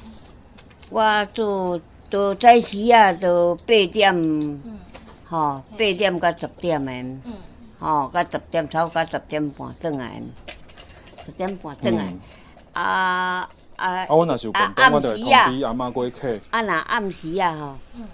[0.90, 4.80] 我做都早时啊，都八点，嗯。
[5.28, 7.34] 吼八点到十点诶，嗯。
[7.80, 10.22] 吼到十点超到十点半转来，
[11.26, 12.04] 十点半转来。
[12.06, 12.20] 嗯，
[12.74, 16.16] 啊啊啊，我若是有便当，我就会通知阿妈过去。
[16.16, 16.40] 客。
[16.52, 18.08] 啊，若暗时啊吼，嗯。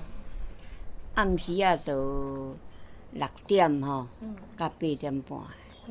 [1.15, 2.55] 暗时啊就
[3.13, 5.39] 六点吼，嗯到八点半，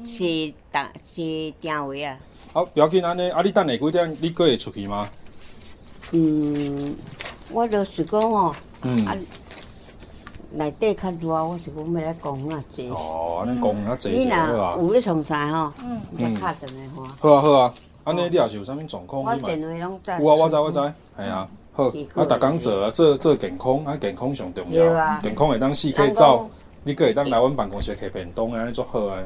[0.06, 2.16] 是打是定位啊。
[2.52, 4.16] 好，不要紧，安尼，啊，你等下几点？
[4.20, 5.08] 你过会出去吗？
[6.12, 6.96] 嗯，
[7.52, 9.16] 我就是讲吼，嗯啊，
[10.52, 12.88] 内底较热，我是讲要来讲啊济。
[12.88, 14.74] 哦，安尼讲较济你者好啊。
[14.76, 17.16] 若有要创啥吼，嗯你就敲电话。
[17.20, 20.20] 好啊好啊，安尼你也是有啥物状况，你嘛我电话拢在。
[20.20, 21.48] 有啊，我知我知，系啊。
[21.72, 25.20] 好，啊，逐工做啊，做做健康，啊，健康上重要啊。
[25.22, 26.50] 健康会当四 K 人走讲，
[26.82, 29.18] 你可会当来阮办公室摕便当，安尼足好啊。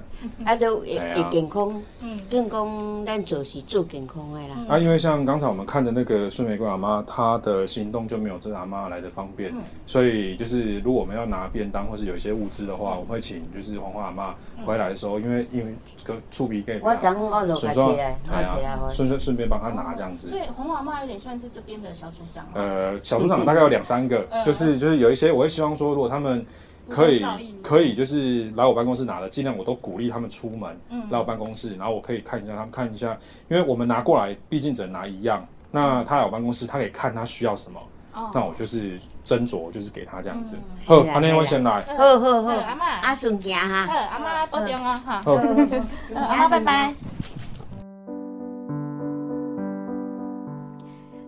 [0.45, 1.81] 啊，都会会健康。
[2.03, 4.57] 嗯正讲咱做是做健康的啦。
[4.69, 14.35] 啊，因为像刚才我们看的那个孙玫瑰阿妈，她的行动就没有这个阿妈来的方便，嗯所以就是如果我们要拿便当或是有一些物资的话，我会请就是黄花阿妈
[14.67, 20.39] 回来的时候，因为因为这个触鼻给我讲我就顺顺拿起来，哎拿起来呀，给顺顺顺便帮他拿这样子所。
[20.39, 22.45] 以黄妈妈有点算是这边的小组长。
[22.55, 26.45] 呃，小组长大概有两三个，就是就是有一些，我会希望说，如果他们
[26.89, 27.25] 可以
[27.63, 33.17] 可以就是来我办公室拿的，尽量我都鼓励他们出门嗯来我办公室，然后我可以看一下他们看一下，
[33.49, 37.81] 因为我们拿过来毕竟只能拿一样，那他来我办公室，他可以看他需要什么，
[38.13, 40.87] 哦那我就是斟酌就是给他这样子嗯。
[40.87, 41.83] 好，嘿啦安尼嘿啦我先来。
[41.97, 43.95] 好好好，阿妈，阿顺行好，哈。
[44.13, 45.23] 阿妈保重啊哈。
[45.23, 46.95] 好，好阿妈拜拜。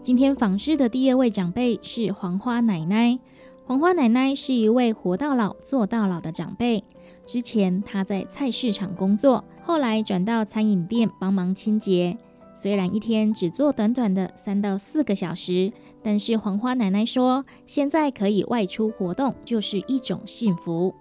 [0.03, 3.19] 今天访视的第二位长辈是黄花奶奶。
[3.67, 6.85] 黄花奶奶是一位活到老、做到老的长辈。
[7.27, 12.17] 之前她在菜市场工作，后来转到餐饮店帮忙清洁。
[12.55, 20.95] 虽然一天只做短短的三到四个小时，但是黄花奶奶说，现在可以外出活动就是一种幸福。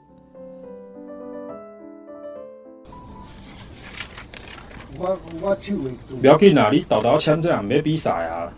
[4.98, 5.76] 我我手
[6.20, 8.52] 不要紧啊，你豆豆签这样没比赛啊，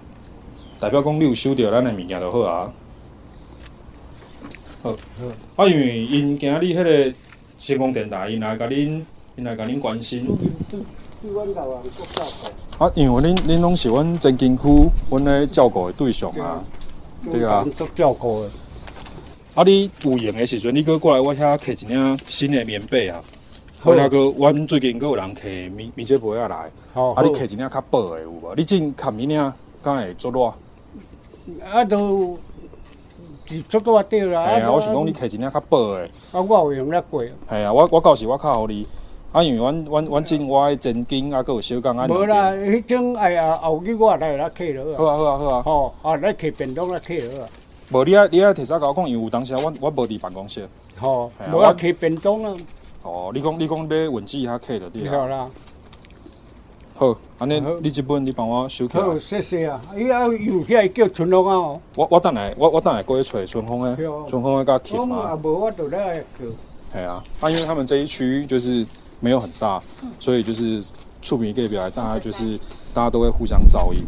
[0.79, 2.73] 代表讲你有收到咱的物件就好啊。
[4.83, 4.91] 好，
[5.55, 7.13] 啊，因为因今日迄个
[7.57, 9.01] 星光电台，因来甲恁，
[9.35, 10.27] 因来甲恁关心。
[12.77, 14.63] 啊，因为恁恁拢是阮真金区
[15.09, 16.63] 阮咧照顾的对象啊。
[17.29, 18.49] 对啊做照顾的。
[19.55, 23.19] 啊，你有闲的时阵，你搁过来我遐摕一领新的棉被啊。
[23.83, 28.53] 我遐个，阮最近搁有人摕米米这杯啊来，好啊，你摕一领较薄的有无？
[28.55, 30.53] 你真含一领，敢会做热？
[31.65, 32.37] 啊，都
[33.47, 34.59] 是做多对啦。
[34.59, 36.09] 系啊，我想讲你摕一领较薄的。
[36.31, 37.25] 啊，我有用咧过。
[37.25, 38.85] 系啊，我我到时我较互你。
[39.31, 42.07] 啊，因为阮阮阮真我的真金啊，搁有小工啊。
[42.07, 44.97] 无啦，迄种哎呀，后日我来来客落啊。
[44.97, 45.61] 好啊好啊好啊。
[45.63, 47.49] 吼，啊来客便当来客落啊。
[47.89, 50.67] 无你啊你啊，提早甲我讲，因为有当时啊，我我无伫办公室。
[50.97, 52.55] 吼无啊客便当啊，
[53.03, 55.11] 哦，你讲你讲要文字遐客就对啊。
[55.11, 55.49] 对啦。
[56.99, 59.03] 好，安尼你即本你帮我收起来。
[59.03, 59.79] 好，谢谢啊。
[59.95, 61.81] 伊啊有遐叫春风啊哦。
[61.95, 65.35] 我我等下我我等下过去找春风诶对哦，春风诶甲我铁嘛啊。
[65.35, 66.23] 无我就来叫。
[66.91, 68.83] 系啊，啊，因为他们这一区就是
[69.19, 69.79] 没有很大，
[70.19, 70.83] 所以就是
[71.21, 72.57] 触屏给表，大家就是
[72.95, 74.03] 大家都会互相照应。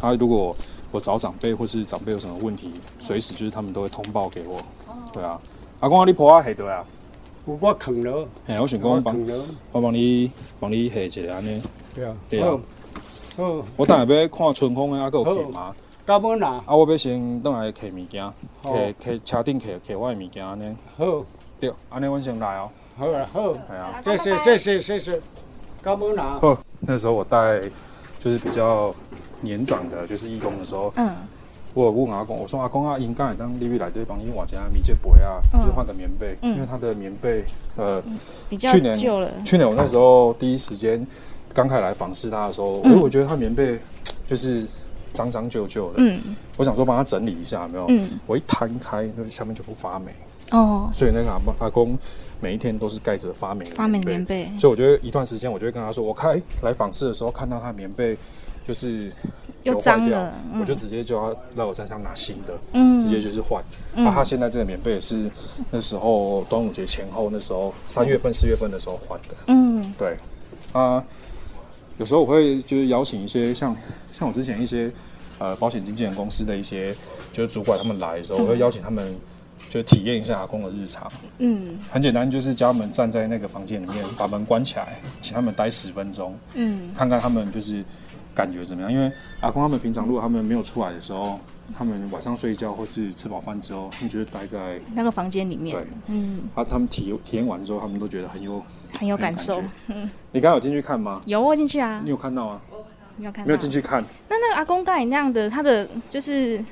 [0.00, 0.56] 他如果
[0.90, 4.62] 我找长辈或是长辈有什么问题，随时就是他们都会通报给我。
[5.12, 5.38] 对啊，
[5.80, 6.82] 阿公啊，你婆啊下对啊？
[7.46, 9.16] 有我扛落，嘿，我想讲帮，
[9.72, 11.60] 我帮你帮你下一个安尼。
[11.94, 12.16] 对啊。
[12.28, 12.58] 对啊
[13.36, 13.64] 好。
[13.76, 15.74] 我等下要看春风诶，啊，还有客嘛。
[16.06, 16.62] 到尾哪？
[16.66, 18.24] 啊，我要先倒来摕物件，
[18.62, 20.76] 好摕摕车顶摕摕我的物件安尼。
[20.96, 21.24] 好，
[21.58, 22.68] 对，安尼我先来哦。
[22.96, 23.54] 好啊，好。
[23.54, 24.02] 系啊。
[24.04, 25.20] 谢谢，谢谢，谢谢。
[25.82, 26.38] 到尾哪？
[26.42, 27.60] 哦，那时候我带
[28.20, 28.94] 就是比较
[29.40, 31.10] 年长的，就是义工的时候，嗯
[31.74, 35.60] 我有问阿公，我说阿公啊，应该当你来对帮你换家米这杯啊，嗯。
[35.60, 37.44] 就是换个棉被，嗯因为他的棉被，
[37.76, 38.02] 呃，
[38.48, 39.30] 比较去年旧了。
[39.44, 41.06] 去年我那时候第一时间
[41.54, 42.96] 刚开始来访视他的时候，嗯。
[42.96, 43.78] 我我觉得他棉被
[44.26, 44.66] 就是
[45.14, 46.20] 脏脏旧旧的，嗯。
[46.56, 47.86] 我想说帮他整理一下，有没有？
[47.88, 50.12] 嗯，我一摊开，那下面就不发霉，
[50.50, 51.98] 哦，所以那个阿公阿公
[52.40, 58.16] 每一天都是盖着发霉的发霉的棉被，所以我觉得一段时间，我就会跟他说，我开来访视的时候看到他棉被
[58.66, 59.12] 就是
[59.62, 63.62] 又脏了，嗯我就直接就要让我站上拿新的，嗯直接就是换。
[63.94, 65.30] 嗯那他现在这个棉被也是
[65.70, 69.34] 那时候端午节前后，那时候三月份、四月份的时候换的。
[69.46, 70.16] 嗯对，
[70.72, 71.04] 啊、
[71.98, 73.76] 有时候我会就是邀请一些像
[74.18, 74.90] 像我之前一些
[75.38, 76.94] 呃保险经纪人公司的一些
[77.32, 79.14] 就是主管他们来的时候，我会邀请他们
[79.68, 81.10] 就体验一下阿公的日常。
[81.38, 87.84] 嗯很简单，就是叫他们站在那个房间里面，把门关起来，请他们待十分钟，嗯看看他们就是
[88.34, 88.92] 感觉怎么样。
[88.92, 91.38] 因为阿公他们平常如果他们没有出来的时候，
[91.76, 98.62] 他们晚上睡觉或是吃饱饭之后，他们就会待在那个房间里面对，嗯，啊，他们体体验完之后，他们都觉得很有
[98.98, 100.08] 很有感受很有。
[100.32, 101.20] 你刚刚有进去看吗？
[101.26, 102.60] 有我进去啊你，有看到吗？
[103.16, 103.46] 没有看到？
[103.46, 106.62] 没有进去看，那那个阿公刚才那样的，他的就是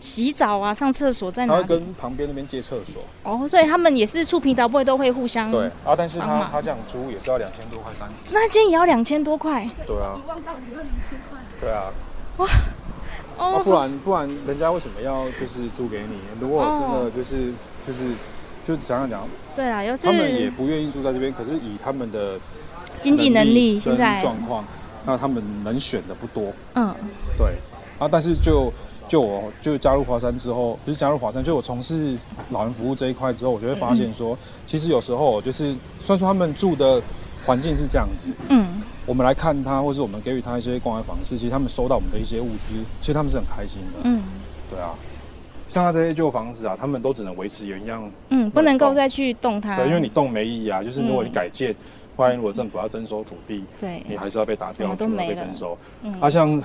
[0.00, 1.68] 洗澡啊、上厕所在他会哪里？
[1.68, 3.02] 跟旁边那边借厕所。
[3.22, 5.50] 哦，所以他们也是触屏导不会都会互相。
[5.50, 5.66] 对。
[5.84, 8.26] 啊，但是他他这样租也是要两千多块三十。
[8.32, 10.16] 那间也要两千多块对啊。
[10.16, 11.92] 一万到两千块对啊。
[12.36, 12.48] 哇，
[13.36, 16.20] 哦不然不然，人家为什么要就是租给你？
[16.40, 17.52] 如果真的就是、
[17.86, 18.10] 就是
[18.64, 22.38] 就讲讲讲，对啦，又他们也不愿意住在这边，可是以他们的
[23.00, 24.64] 经济能力现跟在，状况，
[25.04, 26.52] 那他们能选的不多。
[26.74, 26.94] 嗯
[27.36, 27.54] 对，
[27.98, 28.72] 啊，但是就
[29.08, 32.16] 就我就加入华山之后，不是加入华山，就我从事
[32.50, 35.72] 老人服务这一块之后，我就会发现说，其实有时候就是
[36.04, 37.02] 虽然说他们住的
[37.44, 38.66] 环境是这样子，嗯
[39.06, 44.00] 我们来看他，或是我们给予他一些关怀方式，其实他们收到我们的一些物资，其实他们是很开心的。
[44.04, 44.22] 嗯
[44.70, 44.92] 对啊，
[45.70, 49.76] 像他这些旧房子啊，他们都只能维持原样，嗯，不能够再去动它。
[49.76, 50.82] 对，因为你动没意义啊。
[50.82, 51.74] 就是如果你嗯改建，
[52.16, 55.78] 万一如果政府要征收土地，对你还是要被打掉，都没了被征收。
[56.02, 56.62] 嗯啊，像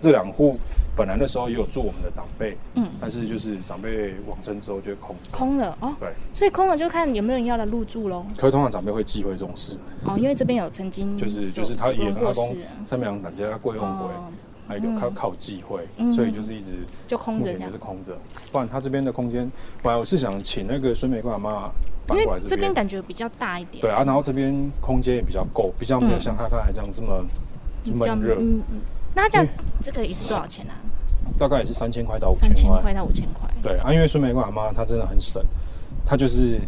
[0.00, 0.58] 这两户
[1.00, 5.34] 本来那时候也有住我们的长辈，嗯但是就是长辈往生之后就会空着。
[5.34, 8.26] 空了哦，对，所以空了就看有没有人要来入住喽。
[8.36, 14.30] 可是通常长辈会忌讳这种事，哦，因为这边有曾经就是就是他也阿公三명大家贵用鬼，哦，
[14.68, 17.78] 还有靠靠忌讳，嗯所以就是一直就空着就是。
[17.78, 18.14] 空着。
[18.52, 19.50] 不然他这边的空间，
[19.82, 21.70] 本来我是想请那个孙美贵阿妈
[22.10, 22.50] 因为搬过来这边。
[22.50, 27.24] 这边感觉比较大一点，对啊，然后这边空间也比较够，比较没有嗯像他刚才这样这么
[27.82, 28.80] 比较闷热，嗯嗯。
[29.12, 29.46] 那这样
[29.82, 30.74] 这个也是多少钱啊？
[31.38, 32.92] 大概也是三千块到五三千千块。
[32.94, 33.48] 到五千块。
[33.62, 35.42] 对啊，因为孙美贵阿妈她真的很省，
[36.04, 36.60] 她就是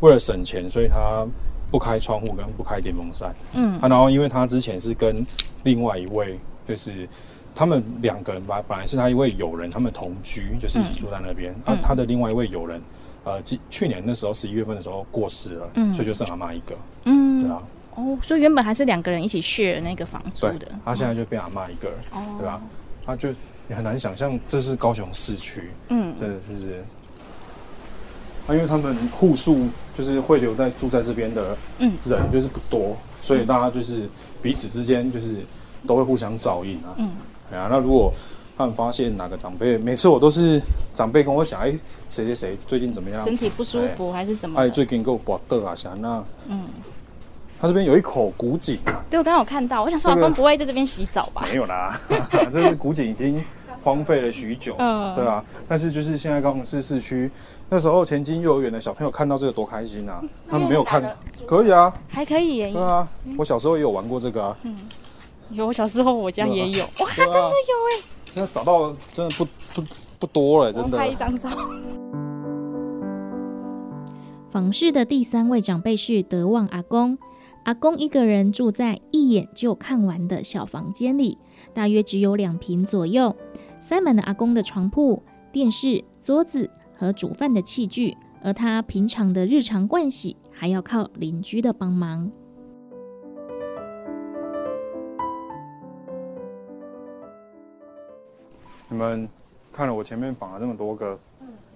[0.00, 1.26] 为了省钱，所以她
[1.70, 3.34] 不开窗户跟不开电风扇。
[3.54, 5.24] 嗯啊，然后因为她之前是跟
[5.64, 7.08] 另外一位，就是
[7.54, 11.54] 他们两个人吧，本来是他一位友人，他们同居，就是一起住在那边。
[11.66, 12.80] 嗯啊，他的另外一位友人，
[13.24, 16.74] 呃，去去年那时候十一月份的时候过世了，嗯所以就剩阿妈一个。
[17.04, 17.42] 嗯。
[17.42, 17.62] 对啊，
[17.96, 22.60] 哦，所以原本还是两个人一起 share 那个房租对的。，他现在就变阿妈一个人，哦，对吧？
[23.04, 23.30] 他就
[23.70, 26.84] 你很难想象这是高雄市区，嗯这就是。
[28.48, 34.08] 啊，因为他们户数就是会留在住在这边的嗯人就是不多，所以大家就是
[34.42, 35.36] 彼此之间就是
[35.86, 36.90] 都会互相照应啊。
[36.96, 37.10] 嗯，
[37.52, 38.12] 哎呀，那如果
[38.58, 40.60] 他们发现哪个长辈，每次我都是
[40.92, 41.70] 长辈跟我讲，哎，
[42.08, 43.22] 谁谁谁最近怎么样？
[43.22, 44.70] 身体不舒服还是怎么哎，的？
[44.70, 46.64] 最近给我拔豆啊，想那嗯，
[47.60, 51.42] 他这边有一口古井啊，对我刚刚有看到，我想说这个老公不会在这边洗澡吧？
[51.48, 52.00] 没有啦，
[52.50, 53.40] 这是古井已经
[53.82, 55.44] 荒废了许久，嗯对啊。
[55.68, 57.30] 但是就是现在高雄市市区，
[57.68, 60.22] 那时候前进幼儿园的小朋友看到这个多开心啊！
[60.48, 61.02] 他们没有看，
[61.46, 64.76] 可以啊，还可以耶对，啊，我小时候也有玩过这个啊，嗯
[65.50, 69.88] 有我小时候我家也有，哇，真的有哎，现在找到真的不不
[70.20, 71.08] 不多了，真的拍。
[71.08, 71.50] 一张照。
[74.50, 77.18] 访视的第三位长辈是德旺阿公。
[77.64, 81.36] 阿公一个人住在一眼就看完的小房间里，
[81.74, 83.36] 大约只有两平左右，
[83.80, 92.30] 塞满了阿公的床铺、电视、桌子和煮饭的器具，而他平常的日常盥洗还要靠邻居的帮忙。
[98.88, 99.26] 你们
[99.72, 101.18] 看了我前面绑了那么多个，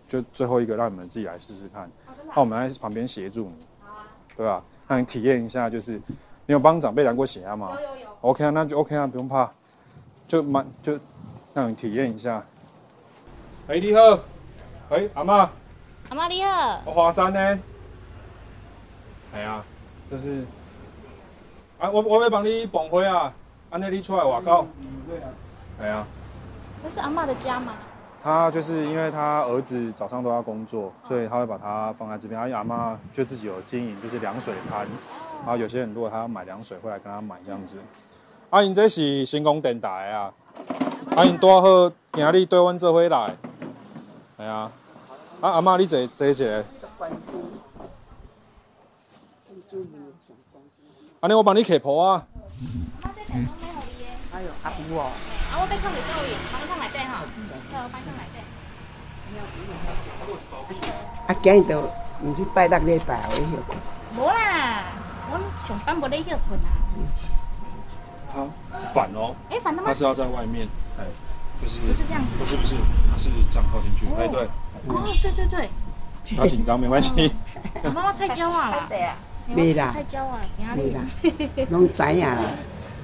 [0.06, 1.90] 就最后一个让你们自己来试试看。
[2.34, 3.54] 那我们在旁边协助你，
[4.36, 4.62] 对吧？
[4.86, 7.70] 让你体验一下，就是你有帮长辈量过血压吗？
[7.74, 8.08] 有有有。
[8.20, 9.50] OK 啊，那就 OK 啊，不用怕，
[10.26, 10.98] 就蛮就
[11.54, 12.44] 让你体验一下。
[13.68, 14.18] 哎、你好，
[14.90, 15.48] 哎、阿妈，
[16.08, 17.58] 阿妈你好，我华山呢？
[19.32, 19.62] 哎呀，
[20.10, 20.44] 这是
[21.78, 23.32] 啊，我我要帮你捧花啊，
[23.70, 24.66] 安尼你出来外口。
[25.80, 26.04] 哎呀。
[26.82, 27.72] 这是阿妈的家吗？
[28.20, 32.38] 他就是因为他儿子早上都要工作，所以他会把它放在这边。
[32.38, 34.86] 他阿妈就自己有经营，就是凉水摊。
[35.38, 37.78] 然后有些人如果他要买凉水，会来跟他买这样子。
[38.50, 40.32] 啊，因这是新光电台啊，
[41.16, 43.36] 啊因带好，今日对阮做伙来。
[44.36, 44.72] 系啊，
[45.40, 46.44] 啊阿妈你坐坐一下，
[46.98, 47.32] 关注，
[49.46, 49.92] 关注你
[50.26, 50.82] 上关注。
[51.20, 52.26] 安尼我帮你揢铺啊。
[53.00, 55.02] 妈这台拢买互你的，哎呦，啊有哦，
[55.52, 58.40] 啊，我要放伫倒位，放放内底吼，好，放放内底。
[61.28, 61.88] 啊今日都
[62.22, 63.78] 毋是拜六礼拜有去休困，
[64.18, 64.84] 无啦，
[65.30, 66.74] 阮上班无咧休困啊。
[68.34, 68.48] 好，
[68.92, 69.94] 反哦，哎，反的吗它？
[69.94, 70.66] 是要在外面，
[70.98, 71.04] 哎，
[71.62, 72.74] 就是不是这样子不是不是，
[73.10, 74.42] 它是这样靠进去，哎对，
[74.88, 75.70] 哦，对对对，
[76.34, 77.32] 不要紧张，没关系。
[77.84, 78.88] 妈妈菜椒啊啦，
[79.46, 81.06] 没啦菜椒啊，哪里没啦？，
[81.70, 82.38] 拢知影啦，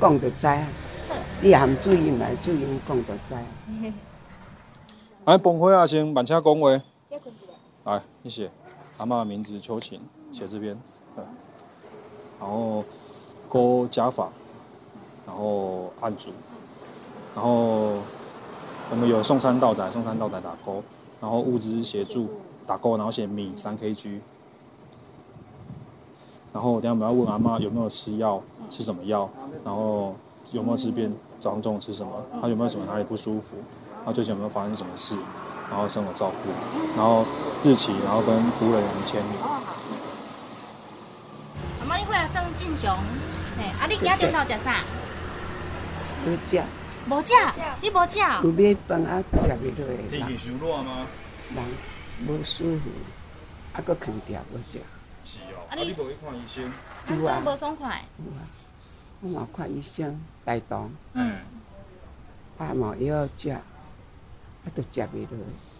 [0.01, 0.67] 讲就知啊。
[1.41, 3.35] 你含注意来注意讲就知。
[5.27, 6.71] 哎，崩溃啊，先慢车讲话。
[7.85, 8.51] 来，你写
[8.99, 10.01] 阿妈的名字秋晴，
[10.33, 10.77] 写这边，
[11.15, 11.25] 对。
[12.41, 12.85] 然后
[13.49, 14.29] 勾加法，
[15.31, 16.31] 然后按组，
[17.37, 17.95] 然后
[18.91, 20.83] 我们有送餐到仔，送餐到仔打勾，
[21.21, 22.29] 然后物资协助
[22.67, 24.19] 打勾，然后写米三 kg。
[26.53, 29.31] 然后等下我们要问阿妈有没有吃药，吃什么药，
[29.65, 30.17] 然后
[30.51, 32.13] 有没有吃便早上中午吃什么，
[32.43, 33.55] 她有没有什么哪里不舒服，
[34.05, 35.17] 她最近有没有发生什么事，
[35.71, 36.51] 然后生活照顾，
[36.97, 37.25] 然后
[37.63, 39.35] 日期，然后跟服务人员签名。
[41.81, 42.91] 阿妈，你回来算进雄，
[43.57, 44.83] 嘿，啊，你今仔中头食啥？
[46.23, 46.63] 好食，
[47.09, 47.35] 无食，
[47.81, 48.19] 你无食？
[48.45, 51.07] 有买饭啊，食袂落的人，伤热吗？
[51.55, 51.65] 人
[52.29, 52.91] 无舒服，
[53.73, 54.81] 啊，搁空调无食。
[55.25, 56.71] 是哦，啊你你无去看医生？
[57.09, 58.45] 咱做无爽快，有啊，
[59.23, 61.39] 我嘛看医生，大动，嗯，
[62.59, 63.63] 啊嘛有药食，啊
[64.75, 65.39] 都食袂落。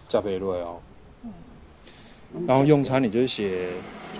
[0.09, 0.81] 食袂落哦。
[2.47, 3.73] 然后用餐你就是写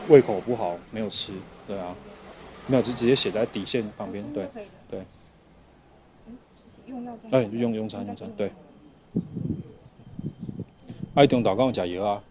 [0.07, 1.33] 胃口不好没有吃，
[1.67, 1.95] 对啊，
[2.67, 4.47] 没有就直接写在底线旁边，对
[7.29, 7.39] 对。
[7.39, 8.51] 哎，用用餐用餐对。
[11.13, 12.21] 啊，伊中昼敢有食药啊？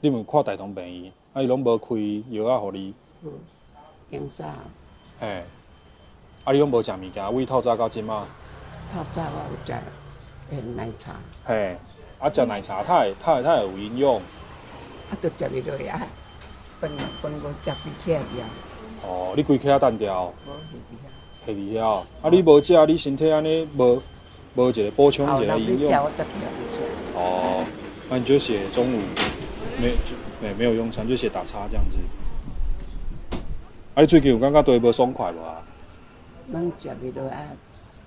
[0.00, 1.04] 你们看大同病？
[1.04, 1.94] 院，啊伊拢无开
[2.30, 2.92] 药啊，互你，
[4.10, 4.44] 今早
[5.20, 5.44] 嘿，
[6.44, 8.26] 啊你拢无食物件，胃透早到即嘛，
[8.92, 9.72] 透早我有食
[10.50, 11.76] 诶奶茶，嘿，
[12.18, 16.02] 啊食奶茶它会它会它有营养，啊都食袂落啊，
[16.80, 16.90] 饭
[17.22, 18.46] 饭无食规起来了，
[19.04, 20.34] 哦，你规起啊单调。
[20.46, 20.50] 无
[21.44, 24.00] 下味晓，啊你无食，你身体安尼无
[24.54, 26.04] 无一个补充一个营养。
[27.14, 27.64] 哦，
[28.08, 29.00] 那你就写中午
[29.80, 31.98] 没就没没有用餐，就写打叉这样子。
[33.94, 35.62] 啊，你最近有感觉对无爽快无啊？
[36.52, 37.38] 咱食袂落啊，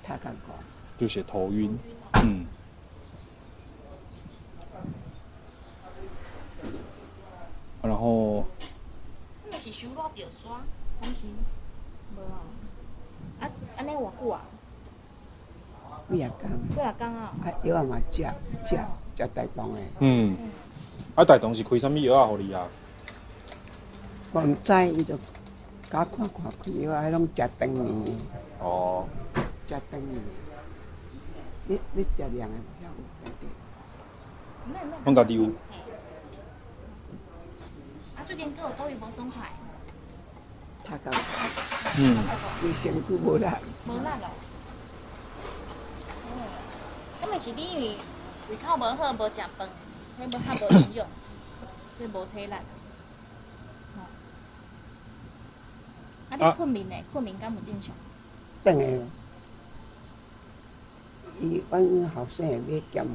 [0.03, 0.51] 太艰苦，
[0.97, 1.77] 就写头晕，
[2.23, 2.45] 嗯。
[7.81, 8.43] 啊然后
[9.51, 10.59] 那是手落着刷，
[11.01, 11.25] 敢是？
[12.15, 12.41] 无啊。
[13.39, 14.41] 啊，安尼偌久啊？
[16.09, 17.33] 几啊工，几啊工啊？
[17.43, 18.23] 啊药啊嘛食
[18.63, 18.75] 食
[19.17, 20.37] 食大动诶，嗯，
[21.15, 22.27] 啊大同是开啥物药啊？
[22.27, 22.67] 互你啊？
[24.33, 25.17] 我毋知伊就
[25.83, 28.11] 甲我看看开药啊，迄拢食长面的，
[28.59, 29.07] 哦，
[29.67, 30.21] 食长面的。
[31.67, 32.89] 你你食凉诶，遐有
[33.23, 33.47] 内底。
[35.05, 35.43] 拢家己有。
[38.15, 39.51] 啊，最近佫有倒位无爽快，
[40.85, 41.13] 他甲讲，
[41.99, 42.17] 嗯，
[42.63, 43.45] 伊身躯无力，
[43.87, 44.29] 无力咯。
[46.27, 46.37] 哦，
[47.21, 47.97] 咁咪是你
[48.49, 49.67] 胃口无好，无食饭，
[50.19, 51.07] 迄无较无营养，
[51.97, 52.53] 所以无体力。
[52.53, 53.97] 哦。
[56.29, 56.95] 啊，你啊困眠呢？
[57.11, 57.95] 困眠敢有正常？
[58.63, 58.85] 等下，
[61.41, 63.07] 伊阮后生会买咸糜，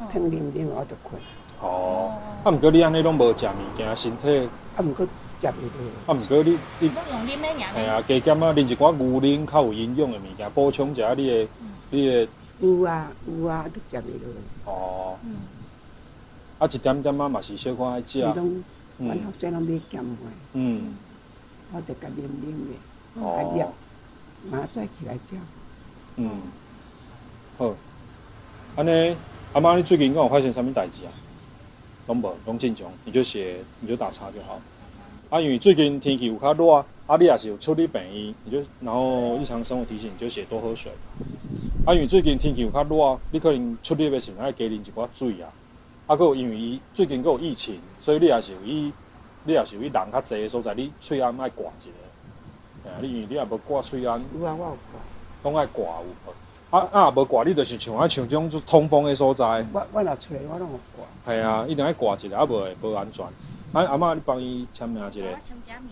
[0.00, 1.20] 嗯汤啉啉我就困，
[1.60, 5.06] 哦，啊毋过你安尼拢无食物件，身体啊毋过
[5.40, 6.14] 食袂落。
[6.14, 7.74] 啊毋过你你都用啉的尔呢？
[7.74, 11.48] 系啊，加减啊，啉一寡牛奶较有营养的物件，补充一下你的
[11.90, 12.28] 你的
[12.60, 14.08] 有啊有啊，都食袂
[14.64, 14.72] 落。
[14.72, 15.36] 哦，嗯。
[16.58, 18.62] 啊一点点啊嘛是小可爱食伊，拢，
[18.98, 20.06] 阮嗯后生拢买咸糜，
[20.52, 20.94] 嗯，
[21.72, 22.76] 我就甲啉啉咧，
[23.16, 23.72] 啊哦了，
[24.44, 25.34] 明仔载起来食。
[26.16, 26.30] 嗯，
[27.58, 27.74] 好，
[28.76, 29.16] 安尼
[29.52, 31.12] 阿妈你最近敢有发生啥物代志啊？
[32.06, 34.60] 拢无，拢正常，你就写你就打叉就好。
[35.34, 36.74] 啊，因为最近天气有较热，
[37.08, 40.92] 啊，你也是有出去病院，你就然后日常生活提醒你就写多喝水。
[41.84, 45.50] 啊，因为最近天气有较热，你可能出去的时候爱加啉一寡水啊。
[46.06, 48.92] 啊，佮有因为伊最近佮有疫情，所以你也是有伊，
[49.42, 52.88] 你也是有伊人较侪的所在，你喙安爱挂一个。
[52.88, 55.00] 哎呀，你因为你也无挂喙安，有啊，我有挂，
[55.42, 56.78] 拢爱挂有。
[56.78, 61.34] 啊啊，无挂你就是像啊像这种就通风的所在，我我若出来我拢有挂。
[61.34, 63.26] 系啊，一定爱挂一个，啊无会无安全。
[63.74, 65.26] 啊阿嬷你帮伊签名一个。
[65.26, 65.90] 我签假名。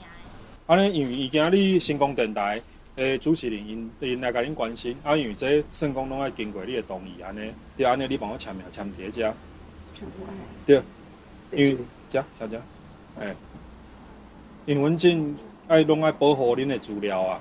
[0.67, 2.57] 安尼，因为伊今日星光电台
[2.97, 9.23] 诶主持人因因来甲恁关心，啊，因为这算讲拢爱经过你的同意，安尼，对安尼你帮我签名签伫遮，
[9.93, 10.33] 像我的
[10.65, 11.77] 对，因为
[12.09, 12.63] 食食食，
[13.19, 13.35] 哎，
[14.65, 17.41] 因阮真爱拢爱保护恁的资料啊。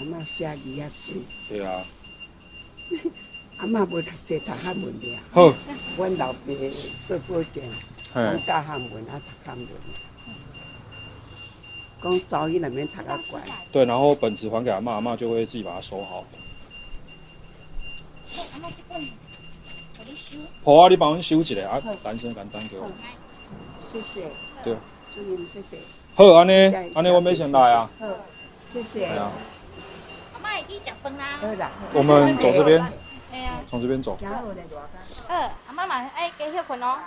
[0.00, 1.14] 阿嬷写字啊水，
[1.48, 1.84] 对啊，
[3.62, 5.22] 阿嬷无读册读汉文的啊。
[5.30, 5.54] 好，
[5.96, 6.38] 阮老爸
[7.06, 7.62] 做保证，
[8.44, 9.68] 教汉文啊读汉文。
[12.00, 13.40] 讲早语内面读啊乖，
[13.70, 16.24] 对，然后本子还给阿妈，阿妈就会自己把它收好。
[20.64, 22.90] 婆啊，你帮阮收一下啊，男生简单给我。
[23.86, 24.26] 谢谢。
[24.64, 24.74] 对。
[25.14, 25.76] 祝你们谢谢。
[26.16, 26.52] 好，安尼，
[26.94, 27.88] 安尼我们要先来啊。
[28.00, 28.08] 好，
[28.66, 29.06] 谢谢。
[29.06, 29.30] 对啊，
[30.34, 31.38] 阿妈会去食饭啦。
[31.94, 32.84] 我们走这边，
[33.32, 34.16] 哎呀，从这边走。
[34.18, 35.34] 行好嘞，大家。
[35.34, 36.98] 呃，阿妈嘛爱加休困哦，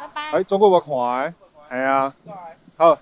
[0.00, 0.30] 拜拜。
[0.30, 1.34] 哎，中国我看的，
[1.68, 2.12] 哎呀，
[2.78, 2.98] 好，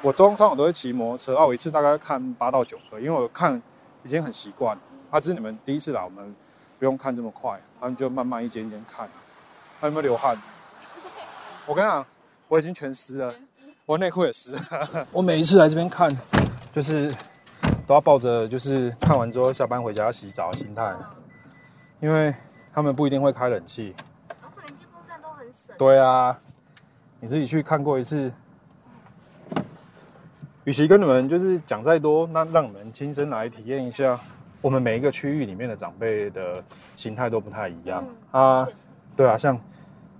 [0.00, 3.60] 我通通常都会骑摩托车啊，我一次大概看八到九个，因为我看
[4.04, 4.82] 已经很习惯了。
[5.10, 6.34] 啊，这是你们第一次来，我们
[6.78, 9.08] 不用看这么快，他们就慢慢一间一间看。
[9.78, 10.36] 还有没有流汗？
[11.66, 12.04] 我跟你讲，
[12.48, 13.34] 我已经全湿了，
[13.84, 14.56] 我内裤也湿。
[15.12, 16.10] 我每一次来这边看，
[16.72, 17.14] 就是
[17.86, 20.94] 都要抱着就是看完之后下班回家要洗澡的心态，
[22.00, 22.34] 因为
[22.72, 23.94] 他们不一定会开冷气。
[24.28, 25.74] 然后冷气风扇都很省。
[25.78, 26.38] 对啊，
[27.20, 28.32] 你自己去看过一次。
[30.64, 34.20] 与其跟你们就是讲再多，那让你们亲身来体验一下，
[34.60, 36.62] 我们每一个区域里面的长辈的
[36.94, 38.68] 形态都不太一样、啊。
[39.16, 39.58] 对啊，像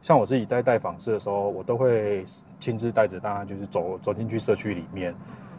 [0.01, 2.25] 像我自己在带访视的时候，我都会
[2.59, 5.13] 亲自带着大家就是走走进去社区里面。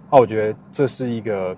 [0.09, 1.55] 啊，我觉得这是一个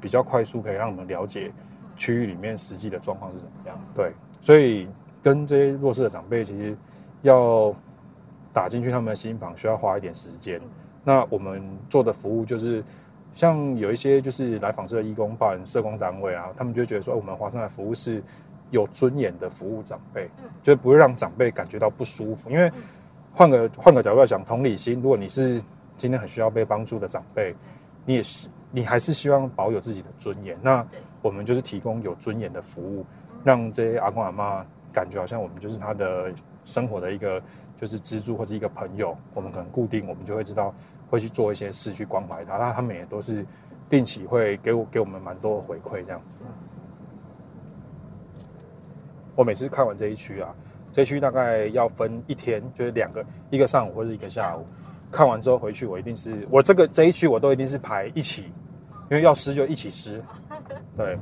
[0.00, 1.52] 比较快速可以让你们了解
[1.96, 3.78] 区域里面实际的状况是怎么样。
[3.94, 4.88] 对，所以
[5.22, 6.76] 跟这些弱势的长辈，其实
[7.22, 7.74] 要
[8.52, 10.60] 打进去他们的心房，需要花一点时间。
[11.02, 12.82] 那我们做的服务就是，
[13.32, 18.22] 像有一些就是来访社的义工办、社工单位啊，他们就会觉得说，哦我们华山的服务是
[18.70, 20.28] 有尊严的服务长辈，
[20.62, 22.48] 就不会让长辈感觉到不舒服。
[22.48, 22.72] 因为
[23.32, 25.62] 换个换个角度来讲，同理心，如果你是
[25.96, 27.54] 今天很需要被帮助的长辈，
[28.06, 30.56] 你也是你还是希望保有自己的尊严。
[30.62, 30.86] 那
[31.24, 33.02] 我们就是提供有尊严的服务，
[33.42, 34.62] 让这些阿公阿妈
[34.92, 36.30] 感觉好像我们就是他的
[36.64, 37.42] 生活的一个
[37.80, 39.16] 就是支柱或者一个朋友。
[39.32, 40.74] 我们可能固定，我们就会知道
[41.08, 42.58] 会去做一些事去关怀他。
[42.58, 43.42] 那他们也都是
[43.88, 46.42] 定期会给我给我们蛮多的回馈这样子。
[49.34, 50.54] 我每次看完这一区啊，
[50.92, 54.66] 这一区大概要分一天，就是两个，一个上午或者一个下午。
[55.10, 58.42] 看完之后回去，我一定是我这个这一区我都一定是排一起，
[59.10, 60.22] 因为要湿就一起湿。
[60.96, 61.16] 对，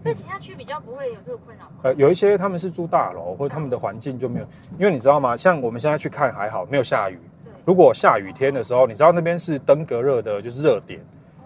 [0.00, 1.70] 所以其他区比较不会有这个困扰吗？
[1.82, 4.46] 呃，有一些他们是住大楼，或者他们的环境就没有，
[4.78, 5.36] 因为你知道吗？
[5.36, 7.18] 像我们现在去看还好，没有下雨。
[7.64, 11.00] 如果下雨天的时候，你知道那边是登革热的，就是热点，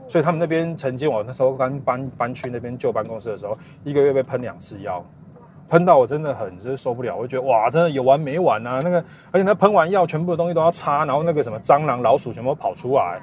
[0.07, 5.03] 所以他们那边曾经我那时候刚搬搬去那边旧办公室的时候，一个月被喷两次药，
[5.71, 8.79] 喷到我真的很就是受不了，我就觉得哇，真的有完没完啊！
[8.83, 8.99] 那个，
[9.31, 13.23] 而且那喷完药，全部的东西都要擦，然后那个什么蟑螂、老鼠全部跑出来，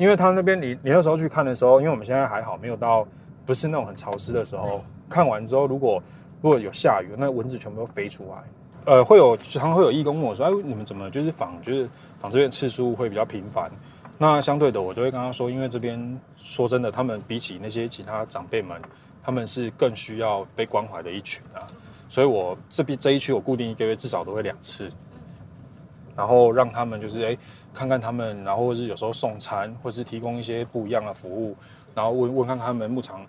[0.00, 3.06] 因为他那边你你那时候去看的时候，因为我们现在还好，没有到
[3.44, 6.02] 不是那种很潮湿的时候，看完之后，如果
[6.40, 8.42] 如果有下雨，那蚊子全部都飞出来。
[8.86, 11.86] 呃，会有常常会有义工问我说：“哎，你们怎么就是访就是
[12.18, 13.70] 访这边次数会比较频繁？”
[14.16, 18.80] 那相对的，我就会跟他说，因为这边说真的，他们比起那些其他长辈们，
[19.22, 21.60] 他们是更需要被关怀的一群啊。
[22.08, 24.90] 所以我这边这一区我固定一个月至少都会两次，
[26.16, 27.36] 然后让他们就是哎
[27.72, 31.56] 看看他们，然后或是有时候送餐，或是提供一些不一样的服务，
[31.94, 33.24] 然后问问看他们牧场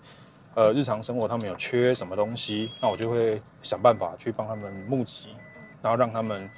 [0.54, 5.28] 呃日常生活他们有缺什么东西，那我就会想办法去帮他们募集，
[5.80, 6.48] 然后让他们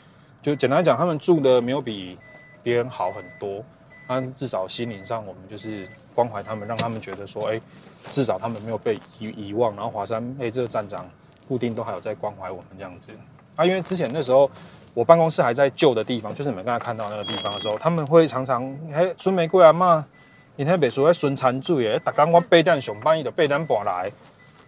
[0.43, 2.18] 就简单来讲，他们住的没有比
[2.62, 3.64] 别人好很多，
[4.09, 7.61] 但至少心灵上我们就是关怀他们，让他们觉得说，哎，
[8.11, 11.07] 至少他们没有被遗遗忘，然后华山哎这个站长
[11.47, 13.12] 固定都还有在关怀我们这样子。
[13.57, 14.51] 啊，因为之前那时候
[14.95, 18.63] 我办公室还在旧的地方，就是你们刚才看到那个地方的时候，他们会常常
[18.95, 20.03] 嘿孙玫瑰阿嬷。
[20.57, 24.13] 因迄袂输咧孙餐水诶，逐工我八点上班，伊就八点半来，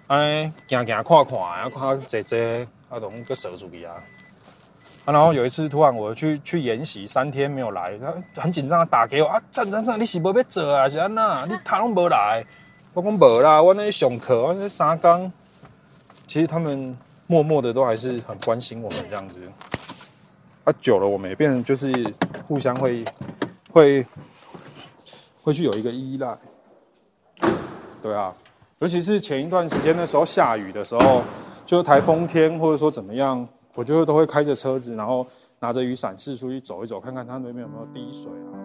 [0.09, 2.39] 安尼行行看看，啊看坐坐，
[2.91, 3.95] 啊拢个折出去啊。
[5.05, 7.97] 啊，然后有一次突然我去去研习，三天没有来，
[8.35, 10.89] 他很紧张的打给我啊，站站站，你是无要做啊？
[10.89, 11.47] 是安那？
[11.47, 12.45] 你他拢无来？
[12.93, 15.31] 我讲无啦，我那上课，我那三工。
[16.27, 16.99] 其实他们
[17.29, 19.41] 默默的都还是很关心我们这样子。
[20.67, 21.91] 啊，久了我们也变成就是
[22.47, 23.03] 互相会
[23.73, 24.07] 会。
[25.43, 26.37] 会去有一个依赖，
[28.03, 28.35] 对啊，
[28.81, 31.23] 尤其是前一段时间那时候下雨的时候，
[31.65, 33.47] 就台风天或者说怎么样，
[33.77, 35.25] 我就都会开着车子，然后
[35.61, 38.59] 拿着雨伞四处去走一走，看看它那边有没有滴水啊。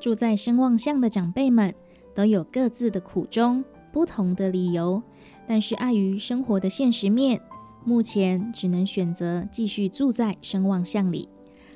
[0.00, 1.74] 住在声望巷的长辈们
[2.14, 3.62] 都有各自的苦衷，
[3.92, 5.02] 不同的理由，
[5.46, 7.40] 但是碍于生活的现实面，
[7.84, 11.28] 目前只能选择继续住在声望巷里。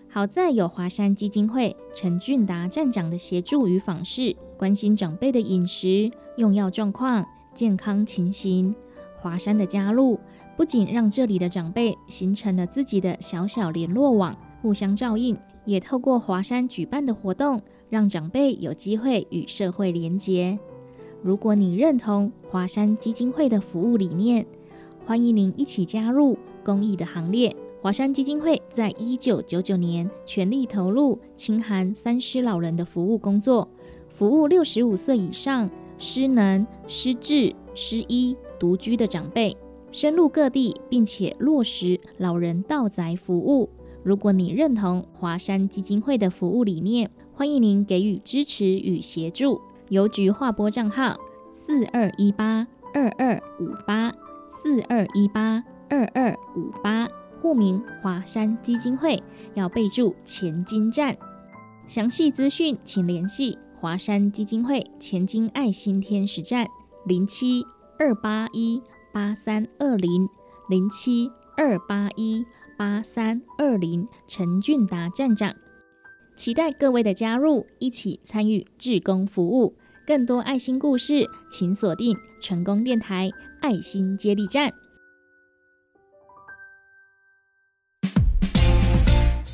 [0.08, 8.74] 好在有华山基金会陈俊达站长的协助与访视，关心长辈的饮食、用药状况、健康情形。
[9.20, 10.20] 华山的加入，
[10.56, 17.60] 不仅让这里的长辈形成了自己的小小联络网，互相照应，也透过华山举办的活动。
[17.90, 20.58] 让长辈有机会与社会连结。
[21.24, 24.44] 如果你认同华山基金会的服务理念，
[25.06, 27.56] 欢迎您一起加入公益的行列。
[27.80, 33.66] 华山基金会在一九九九年全力投入清寒三失老人的服务工作，
[34.10, 39.56] 服务六十五岁以上失能、失智、失医、独居的长辈，
[39.90, 43.70] 深入各地，并且落实老人到宅服务。
[44.02, 49.62] 如果你认同华山基金会的服务理念，欢迎您给予支持与协助。
[49.88, 51.16] 邮局划拨账号：
[51.50, 54.12] 四二一八二二五八
[54.46, 57.08] 四二一八二二五八，
[57.40, 59.22] 户名华山基金会，
[59.54, 61.16] 要备注前金站。
[61.86, 66.66] 详细资讯请联系华山基金会前金爱心天使站
[67.04, 67.64] 零七
[67.98, 68.82] 二八一
[69.12, 70.28] 八三二零
[70.68, 72.44] 零七二八一。
[72.76, 75.54] 八三二零陈俊达站长，
[76.36, 79.74] 期待各位的加入，一起参与志工服务。
[80.04, 83.30] 更多爱心故事，请锁定成功电台
[83.60, 84.72] 爱心接力站。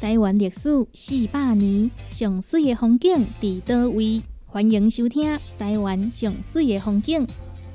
[0.01, 4.23] 台湾历史四百年，上水的风景伫倒位？
[4.47, 7.29] 欢迎收听台湾上水的风景，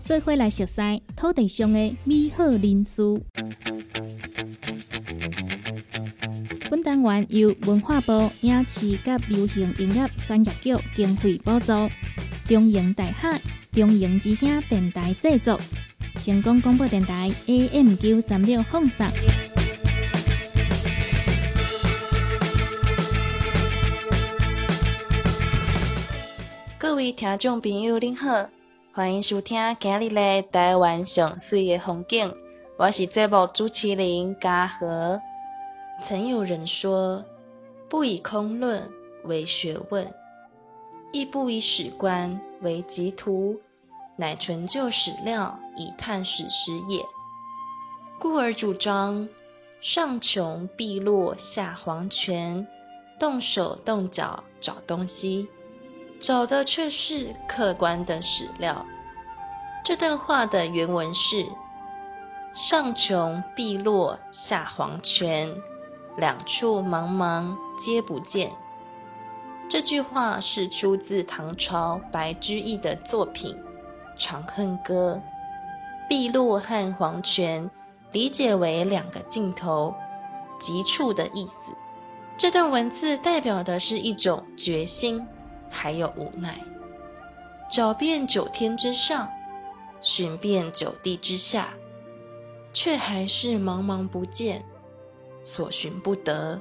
[0.03, 0.82] 做伙来熟悉
[1.16, 3.03] 土地上的美好人事。
[6.76, 9.00] 本单元由文化部影视及
[9.30, 11.72] 流行音乐产业局经费补助，
[12.50, 13.40] 中营大厦
[13.72, 15.58] 中营之声电台制作，
[16.16, 19.08] 成功广播电台 AM 九三六放送。
[26.78, 28.50] 各位听众朋友，您好，
[28.92, 32.34] 欢迎收听今日的台湾上水的风景，
[32.78, 35.22] 我是节目主持人嘉禾。
[36.02, 37.26] 曾有人说
[37.89, 38.91] ：“不以空论
[39.24, 40.14] 为学问，
[41.12, 43.62] 亦不以史观为集图，
[44.18, 47.02] 乃纯就史料以探史实也。”
[48.20, 49.28] 故而主张
[49.82, 52.68] 上穷碧落下黄泉，
[53.20, 55.48] 动手动脚找东西，
[56.20, 58.86] 找的却是客观的史料。
[59.84, 61.46] 这段话的原文是
[62.54, 65.56] ：“上穷碧落下黄泉。”
[66.18, 68.51] 两处茫茫皆不见。
[69.70, 73.55] 这句话是出自唐朝白居易的作品
[74.16, 75.22] 《长恨歌》。
[76.07, 77.72] 碧落和黄泉
[78.11, 79.95] 理解为两个尽头、
[80.59, 81.72] 极处的意思。
[82.38, 85.26] 这段文字代表的是一种决心，
[85.72, 86.59] 还有无奈。
[87.72, 89.32] 找遍九天之上，
[89.99, 91.74] 寻遍九地之下，
[92.72, 94.63] 却还是茫茫不见。
[95.46, 96.60] 所寻不得。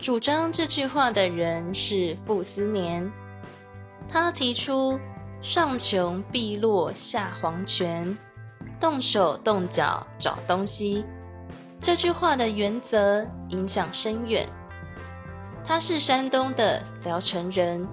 [0.00, 3.12] 主张这句话的人是傅斯年，
[4.08, 4.98] 他提出
[5.40, 8.16] “上穷碧落下黄泉，
[8.80, 11.04] 动手动脚找东西”
[11.80, 14.48] 这句话的原则影响深远。
[15.62, 17.86] 他是山东的聊城人，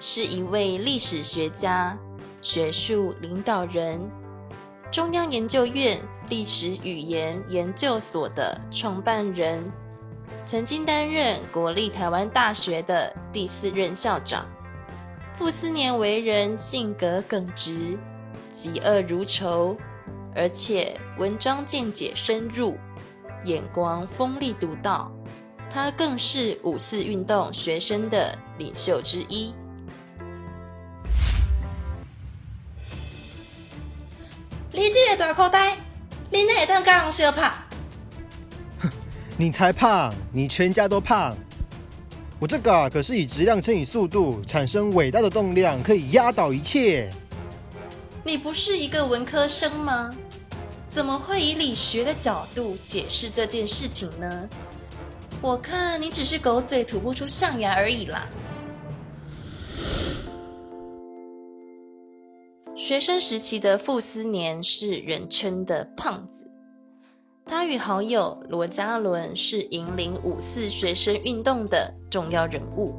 [0.00, 1.96] 是一位历史学家。
[2.42, 4.00] 学术领导人，
[4.90, 9.70] 中央研究院历史语言研究所的创办人，
[10.46, 14.46] 曾经担任国立台湾大学的第四任校长。
[15.34, 17.98] 傅斯年为人性格耿直，
[18.54, 19.76] 嫉恶如仇，
[20.34, 22.76] 而且文章见解深入，
[23.44, 25.10] 眼光锋利独到。
[25.70, 29.54] 他更是五四运动学生的领袖之一。
[34.72, 35.76] 你这个大口袋，
[36.30, 37.50] 你哪当跟人相拍？
[38.78, 38.88] 哼，
[39.36, 41.36] 你才胖，你全家都胖。
[42.38, 47.10] 我这个可是以质量乘以速度产生伟大的动量，可以压倒一切。
[48.22, 50.10] 你不是一个文科生吗？
[50.88, 54.48] 怎么会以理学的角度解释这件事情呢？
[55.40, 58.26] 我看你只是狗嘴吐不出象牙而已啦。
[62.90, 66.50] 学生时期的傅斯年是人称的胖子，
[67.46, 72.96] 他与好友罗家伦是引领五四学生运动的重要人物，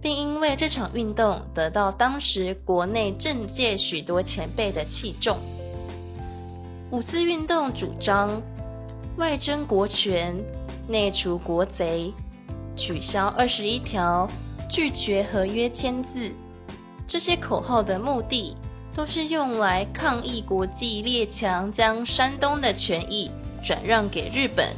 [0.00, 5.36] 并因为这场运动得到当时国内政界许多前辈的器重。
[6.90, 8.40] 五四运动主张
[9.18, 10.34] 外争国权、
[10.88, 12.10] 内除国贼、
[12.74, 14.26] 取消二十一条、
[14.70, 16.32] 拒绝合约签字，
[17.12, 18.56] 这些口号的目的。
[18.94, 23.30] 都是用来抗议国际列强将山东的权益
[23.62, 24.68] 转让给日本，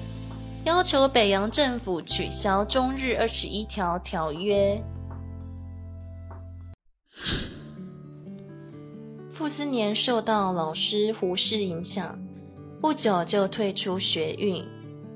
[0.65, 4.81] 要求北洋政府取消中日二十一条条约。
[9.29, 12.17] 傅斯年受到老师胡适影响，
[12.81, 14.65] 不久就退出学运，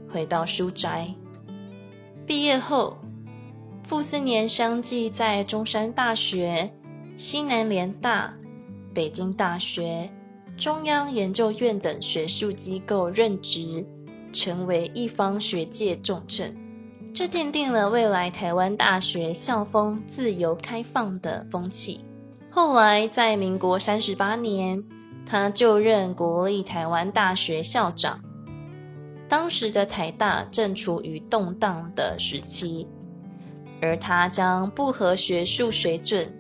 [0.09, 1.15] 回到书斋。
[2.27, 2.99] 毕业后，
[3.85, 6.75] 傅斯年相继在中山大学、
[7.19, 8.33] 西南联大。
[8.95, 10.09] 北京大学、
[10.57, 13.85] 中央研究院等学术机构任职，
[14.33, 16.57] 成为一方学界重镇。
[17.13, 22.05] 这奠定了未来台湾大学校风自由开放的风气。
[22.51, 24.85] 后来，在民国三十八年，
[25.27, 28.21] 他就任国立台湾大学校长。
[29.29, 32.87] 当时的台大正处于动荡的时期，
[33.83, 36.33] 而他将不合学术水准、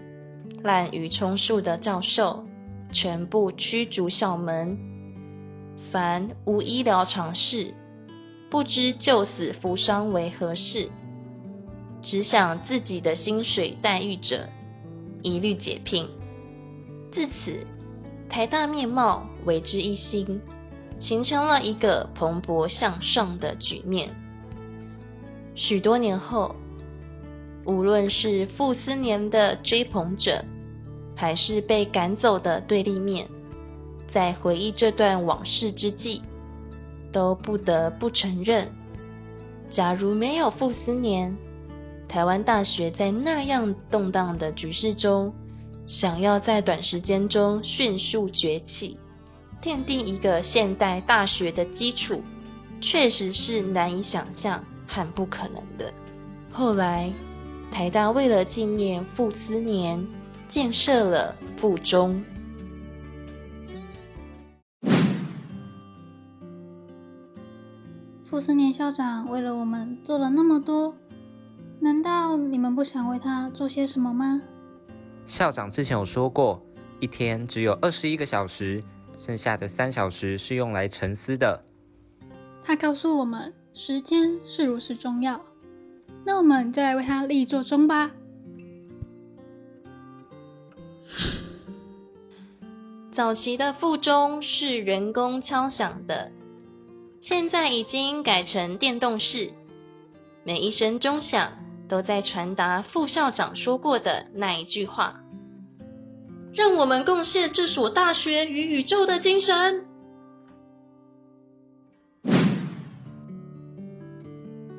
[0.62, 2.44] 滥竽充数的教授。
[2.90, 4.78] 全部驱逐校门，
[5.76, 7.74] 凡无医疗常识、
[8.48, 10.88] 不知救死扶伤为何事、
[12.00, 14.48] 只想自己的薪水待遇者，
[15.22, 16.08] 一律解聘。
[17.12, 17.66] 自此，
[18.26, 20.40] 台大面貌为之一新，
[20.98, 24.08] 形成了一个蓬勃向上的局面。
[25.54, 26.56] 许多年后，
[27.68, 30.42] 无论是傅斯年的追捧者，
[31.14, 33.28] 还是被赶走的对立面，
[34.06, 36.22] 在回忆这段往事之际，
[37.12, 38.66] 都不得不承认：
[39.68, 41.36] 假如没有傅斯年，
[42.08, 45.30] 台湾大学在那样动荡的局势中，
[45.86, 48.98] 想要在短时间中迅速崛起，
[49.60, 52.22] 奠定一个现代大学的基础，
[52.80, 55.92] 确实是难以想象和不可能的。
[56.50, 57.12] 后来，
[57.70, 60.06] 台大为了纪念傅斯年。
[60.48, 62.24] 建设了附中。
[68.24, 70.96] 傅斯年校长为了我们做了那么多，
[71.80, 74.40] 难道你们不想为他做些什么吗？
[75.26, 76.62] 校长之前有说过，
[76.98, 78.82] 一天只有二十一个小时，
[79.18, 81.62] 剩下的三小时是用来沉思的。
[82.64, 85.38] 他告诉我们，时间是如此重要，
[86.28, 88.10] 那我们就来为他立座钟吧。
[93.10, 96.30] 早期的附钟是人工敲响的，
[97.22, 99.52] 现在已经改成电动式。
[100.44, 101.50] 每一声钟响
[101.88, 105.24] 都在传达副校长说过的那一句话
[106.52, 109.86] ：“让我们贡献这所大学与宇宙的精神。”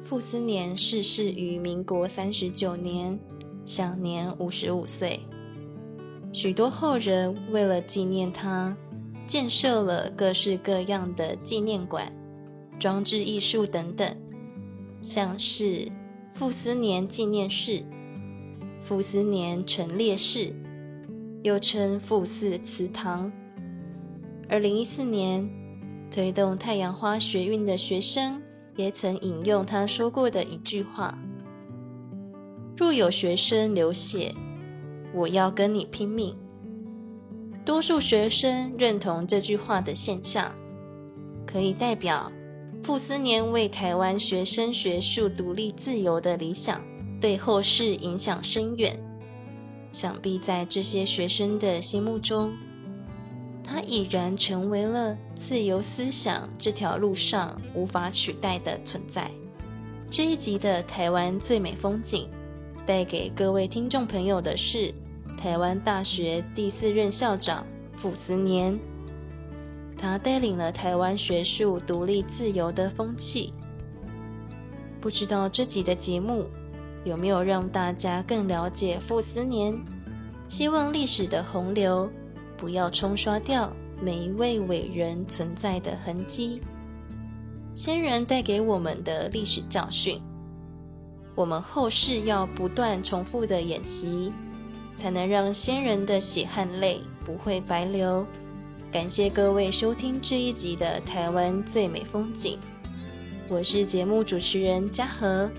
[0.10, 3.20] 傅斯年逝世于民国三十九年，
[3.64, 5.20] 享年五十五岁。
[6.34, 8.76] 许多后人为了纪念他，
[9.28, 12.12] 建设了各式各样的纪念馆、
[12.80, 14.18] 装置艺术等等，
[15.03, 15.88] 像是
[16.32, 17.84] 傅斯年纪念室、
[18.80, 20.51] 傅斯年陈列室，
[21.43, 23.32] 又称傅氏祠堂。
[24.49, 25.47] 二零一四年，
[26.10, 28.41] 推动太阳花学运的学生
[28.80, 31.19] 也曾引用他说过的一句话
[32.77, 34.34] ：“若有学生流血。”
[35.13, 36.34] 我要跟你拼命。
[37.65, 40.55] 多数学生认同这句话的现象，
[41.45, 42.32] 可以代表
[42.82, 46.82] 傅斯年为台湾学生学术独立自由的理想，
[47.19, 48.97] 对后世影响深远。
[49.91, 52.53] 想必在这些学生的心目中，
[53.72, 59.30] 他已然成为了自由思想这条路上无法取代的存在。
[60.09, 62.28] 这一集的台湾最美风景。
[62.88, 64.91] 带给各位听众朋友的是
[65.38, 67.63] 台湾大学第四任校长
[67.95, 68.80] 傅斯年，
[69.95, 73.53] 他带领了台湾学术独立自由的风气。
[74.99, 76.45] 不知道这集的节目
[77.05, 79.80] 有没有让大家更了解傅斯年？
[80.47, 82.09] 希望历史的洪流
[82.60, 86.62] 不要冲刷掉每一位伟人存在的痕迹，
[87.72, 90.22] 先人带给我们的历史教训。
[91.36, 94.34] 我们后世要不断重复的演习，
[94.97, 98.26] 才能让先人的血汗泪不会白流，
[98.91, 102.57] 感谢各位收听这一集的《台湾最美风景》，
[103.47, 105.49] 我是节目主持人嘉禾。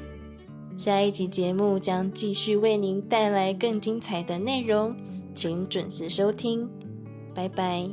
[0.77, 4.95] 下一集节目将继续为您带来更精彩的内容，
[5.35, 6.69] 请准时收听，
[7.35, 7.89] 拜拜。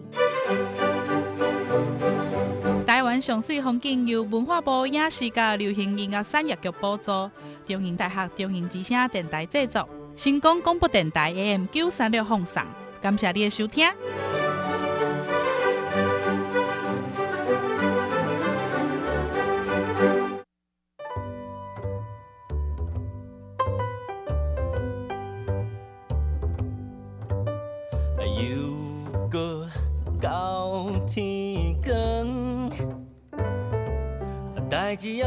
[2.85, 7.29] 台湾上水风景由文化部影视甲流行音乐产业局补助，
[7.65, 12.63] 中影大学中影之声电台制作，成功广播电台 AM 九三六放送，
[13.01, 13.87] 感谢你的收听。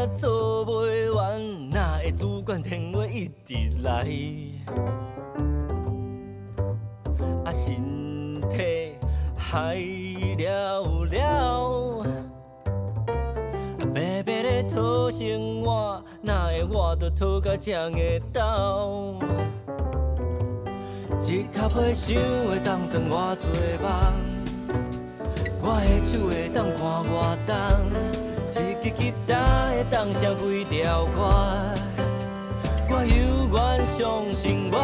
[0.00, 4.08] 也做袂完，哪会主管天话一直来？
[7.44, 8.96] 啊，身体
[9.36, 9.74] 害
[10.38, 12.06] 了了，
[13.94, 17.98] 白白的讨生活，哪会活得讨甲这个
[18.32, 19.18] 斗？
[21.20, 22.16] 一脚皮想
[22.48, 23.44] 会当装偌多
[23.82, 23.92] 梦，
[25.60, 28.19] 我的手会当看偌重。
[30.00, 31.18] 一支吉他会当写几条歌，
[32.88, 33.14] 我犹
[33.52, 33.98] 原相
[34.34, 34.74] 信我。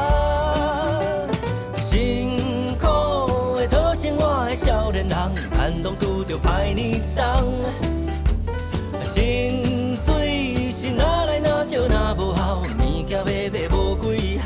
[1.81, 5.17] 辛苦的讨生活的少年人，
[5.57, 7.25] 寒冬拄着歹年冬。
[9.03, 14.45] 薪水是哪来哪少哪无效，物件买买无几项。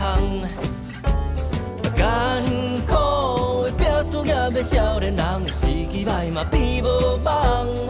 [1.97, 2.03] 艰
[2.87, 6.87] 苦的拼事业的少年人，时机歹嘛变无
[7.25, 7.90] 望。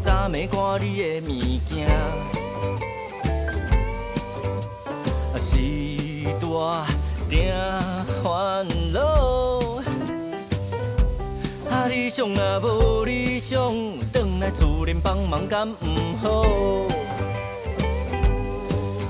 [0.00, 1.28] 为昨暝看你的物
[1.68, 1.70] 件，
[5.38, 5.50] 时
[6.40, 6.86] 大
[7.28, 7.52] 定
[8.22, 8.98] 烦恼。
[11.70, 13.74] 啊，理想若无理想，
[14.12, 16.46] 转来厝里帮忙敢毋好？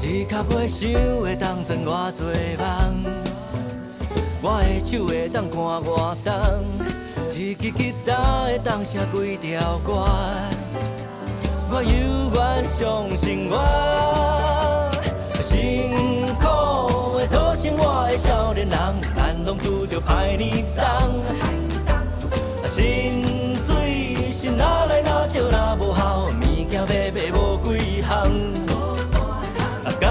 [0.03, 2.27] 一脚皮想会当装偌多
[2.59, 3.05] 梦，
[4.43, 7.00] 我的手会当看偌重。
[7.41, 10.05] 一支吉他会当写几条歌，
[11.71, 13.57] 我犹原相信我。
[15.41, 18.79] 辛苦的讨生活的少年人，
[19.17, 20.85] 咱拢拄着歹年冬。
[22.69, 28.29] 薪水是哪来哪少哪无效，物件买买无几项。
[29.99, 30.07] 艰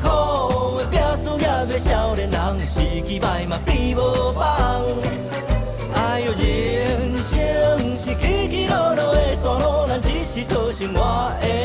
[0.00, 3.57] 苦的拼事业的少年人，时机歹嘛
[10.78, 11.57] 是我的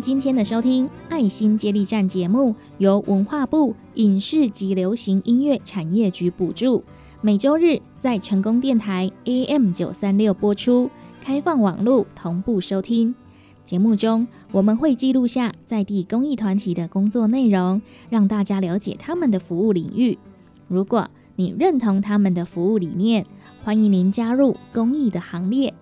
[0.00, 6.82] 今天的收听，《爱心接力站》节目由文化部影视及流行音乐产业局补助，
[7.20, 10.90] 每周日在成功电台 AM 九三六播出，
[11.20, 13.14] 开放网络同步收听。
[13.62, 20.18] 节目中我们会记录下在地公益团体的工作内容，让大家了解他们的服务领域。
[20.66, 23.26] 如果你认同他们的服务理念，
[23.62, 25.74] 欢迎您加入公益的行列。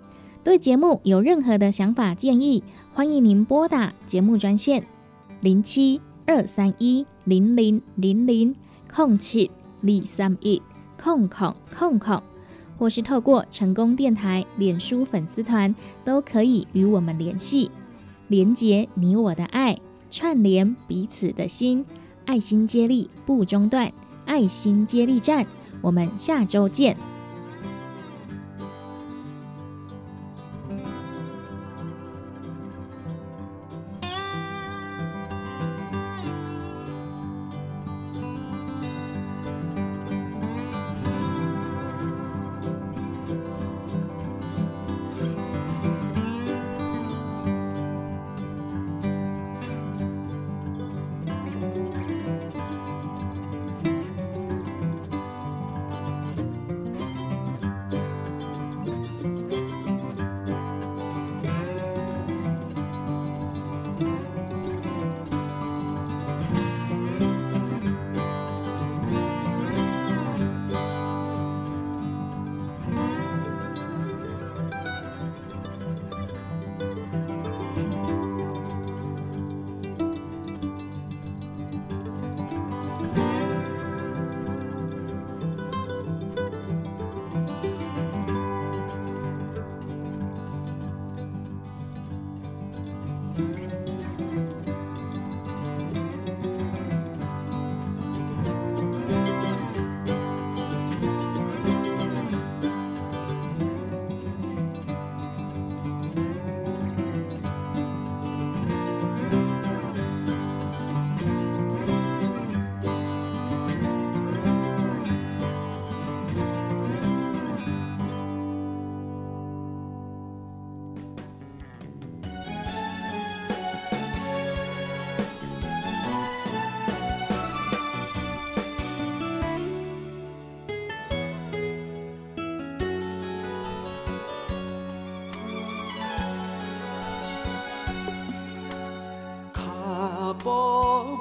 [0.44, 2.64] 对节目有任何的想法建议，
[2.98, 4.84] 欢迎您拨打节目专线
[5.40, 8.56] 零七二三一零零零零。
[8.92, 9.48] 空七
[9.82, 10.60] 二三一
[11.00, 12.20] 空空空空，
[12.76, 15.72] 或是透过成功电台脸书粉丝团，
[16.04, 17.70] 都可以与我们联系，
[18.26, 19.78] 连接你我的爱，
[20.10, 21.86] 串联彼此的心，
[22.26, 23.92] 爱心接力不中断，
[24.26, 25.46] 爱心接力站，
[25.82, 26.96] 我们下周见。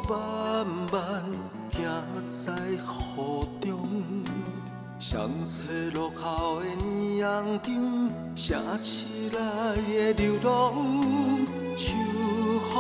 [0.10, 1.26] 慢慢
[1.70, 1.84] 行
[2.28, 2.80] 在雨
[3.60, 4.24] 中，
[4.98, 10.74] 三岁路口的霓虹灯，城市内的流浪
[11.76, 11.94] 秋
[12.72, 12.74] 风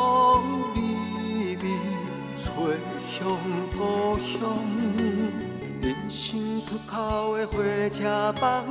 [0.73, 1.63] 微微
[2.38, 2.45] 吹
[3.09, 3.28] 向
[3.78, 4.32] 故乡。
[5.82, 7.55] 人生出口的火
[7.89, 8.65] 车棒，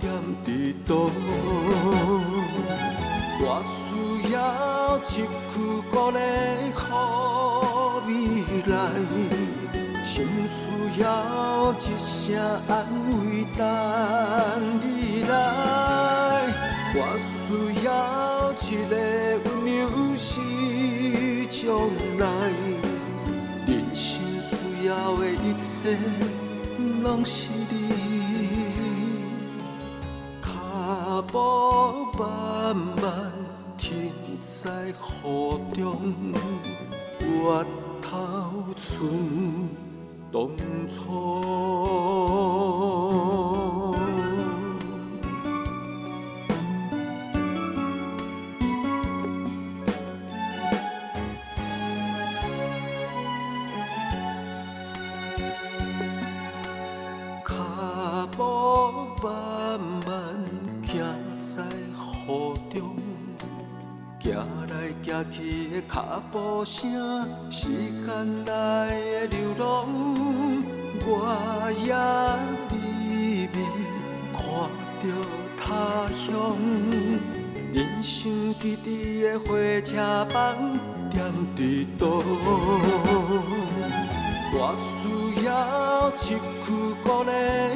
[0.00, 0.10] 点
[0.46, 1.10] 伫叨？
[3.40, 4.36] 我需要
[4.96, 5.16] 一曲
[5.94, 6.18] 《讲的
[6.74, 7.34] 谎》。
[8.68, 8.76] 来，
[10.02, 11.04] 心需要
[11.74, 12.36] 一声
[12.68, 12.70] 安
[13.08, 13.60] 慰等
[14.82, 14.86] 你
[15.22, 15.32] 来。
[16.94, 17.36] 我需
[17.84, 17.88] 要
[18.52, 18.92] 一个
[19.44, 19.48] 温
[19.80, 19.88] 柔。
[20.20, 20.34] 是
[21.48, 21.66] 将
[22.18, 22.26] 来，
[23.66, 24.04] 人生
[24.42, 25.96] 需要的一切
[27.02, 27.72] 拢是你。
[30.42, 31.34] 脚步
[32.18, 33.32] 慢慢
[33.76, 34.92] 停在雨
[35.72, 36.34] 中，
[37.20, 37.26] 月
[38.10, 39.06] 头村
[40.32, 40.48] 当
[40.88, 40.98] 初。
[65.24, 66.82] 去的脚步声，
[67.50, 69.64] 时间内的流浪，
[71.06, 71.08] 我
[71.78, 71.92] 也
[72.70, 72.74] 微
[73.52, 73.56] 微
[74.32, 74.38] 看
[75.02, 75.04] 着
[75.56, 75.64] 他
[76.14, 76.26] 乡。
[77.72, 78.86] 人生彼直
[79.22, 79.46] 的火
[79.82, 79.90] 车
[80.32, 80.36] 帮
[81.10, 81.16] 点
[81.56, 81.58] 伫
[81.98, 82.04] 倒，
[84.54, 84.56] 我
[84.88, 85.48] 需要
[86.10, 86.20] 一
[86.64, 86.66] 句
[87.04, 87.30] 鼓励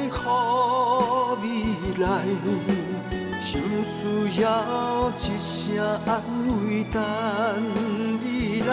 [0.09, 1.45] 好未
[2.03, 2.03] 来。
[3.53, 4.49] 心需要
[5.11, 5.77] 一声
[6.07, 6.09] 安
[6.65, 6.97] 慰等
[8.23, 8.71] 你来，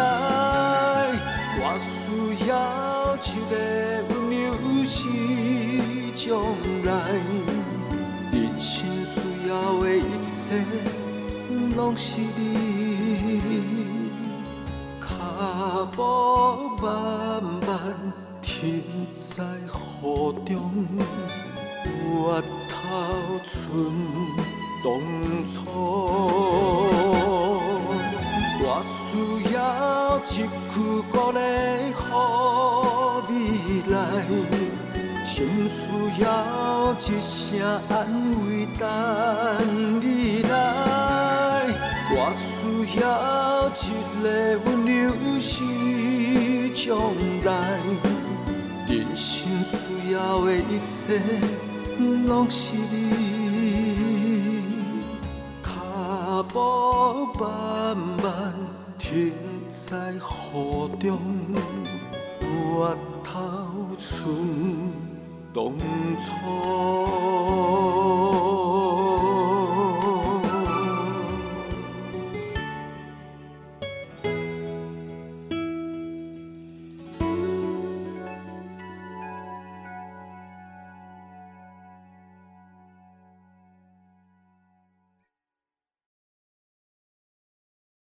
[1.61, 1.93] 我需
[2.49, 2.51] 要
[3.17, 3.53] 一个
[4.09, 4.49] 温柔
[4.87, 4.97] 是
[6.17, 6.25] 将
[6.87, 6.91] 来，
[8.33, 8.73] 人生
[9.05, 9.15] 需
[9.51, 9.53] 要
[9.83, 10.01] 的一
[10.33, 10.41] 切
[11.77, 14.11] 拢是你，
[14.99, 15.05] 脚
[15.95, 16.01] 步
[16.81, 17.71] 慢慢
[18.41, 19.69] 停在雨
[20.49, 20.73] 中，
[21.85, 22.73] 月头
[23.45, 23.69] 村。
[24.83, 24.91] 当
[25.47, 25.61] 初，
[28.63, 29.59] 我需要
[30.25, 30.29] 一
[30.73, 30.75] 句
[31.13, 31.39] 鼓励
[31.93, 33.31] 好未
[33.93, 33.95] 来，
[35.23, 35.29] 心
[35.69, 35.79] 需
[36.23, 36.25] 要
[36.95, 37.31] 一声
[37.91, 37.93] 安
[38.47, 38.81] 慰等
[40.01, 40.05] 你
[40.45, 40.51] 来。
[42.13, 42.49] 我需
[43.01, 43.05] 要
[43.69, 43.79] 一
[44.23, 44.25] 个
[44.65, 44.99] 温柔
[45.39, 45.53] 是
[46.71, 46.81] 将
[47.45, 47.49] 来。
[48.89, 49.29] 人生
[49.69, 51.21] 需要的一切，
[52.27, 53.40] 拢是你。
[56.53, 58.55] 步慢慢
[58.99, 59.33] 停
[59.69, 60.19] 在雨
[60.99, 61.19] 中，
[62.41, 62.47] 越
[63.23, 63.31] 头
[63.97, 64.11] 春
[65.55, 65.73] 当
[66.25, 66.29] 初。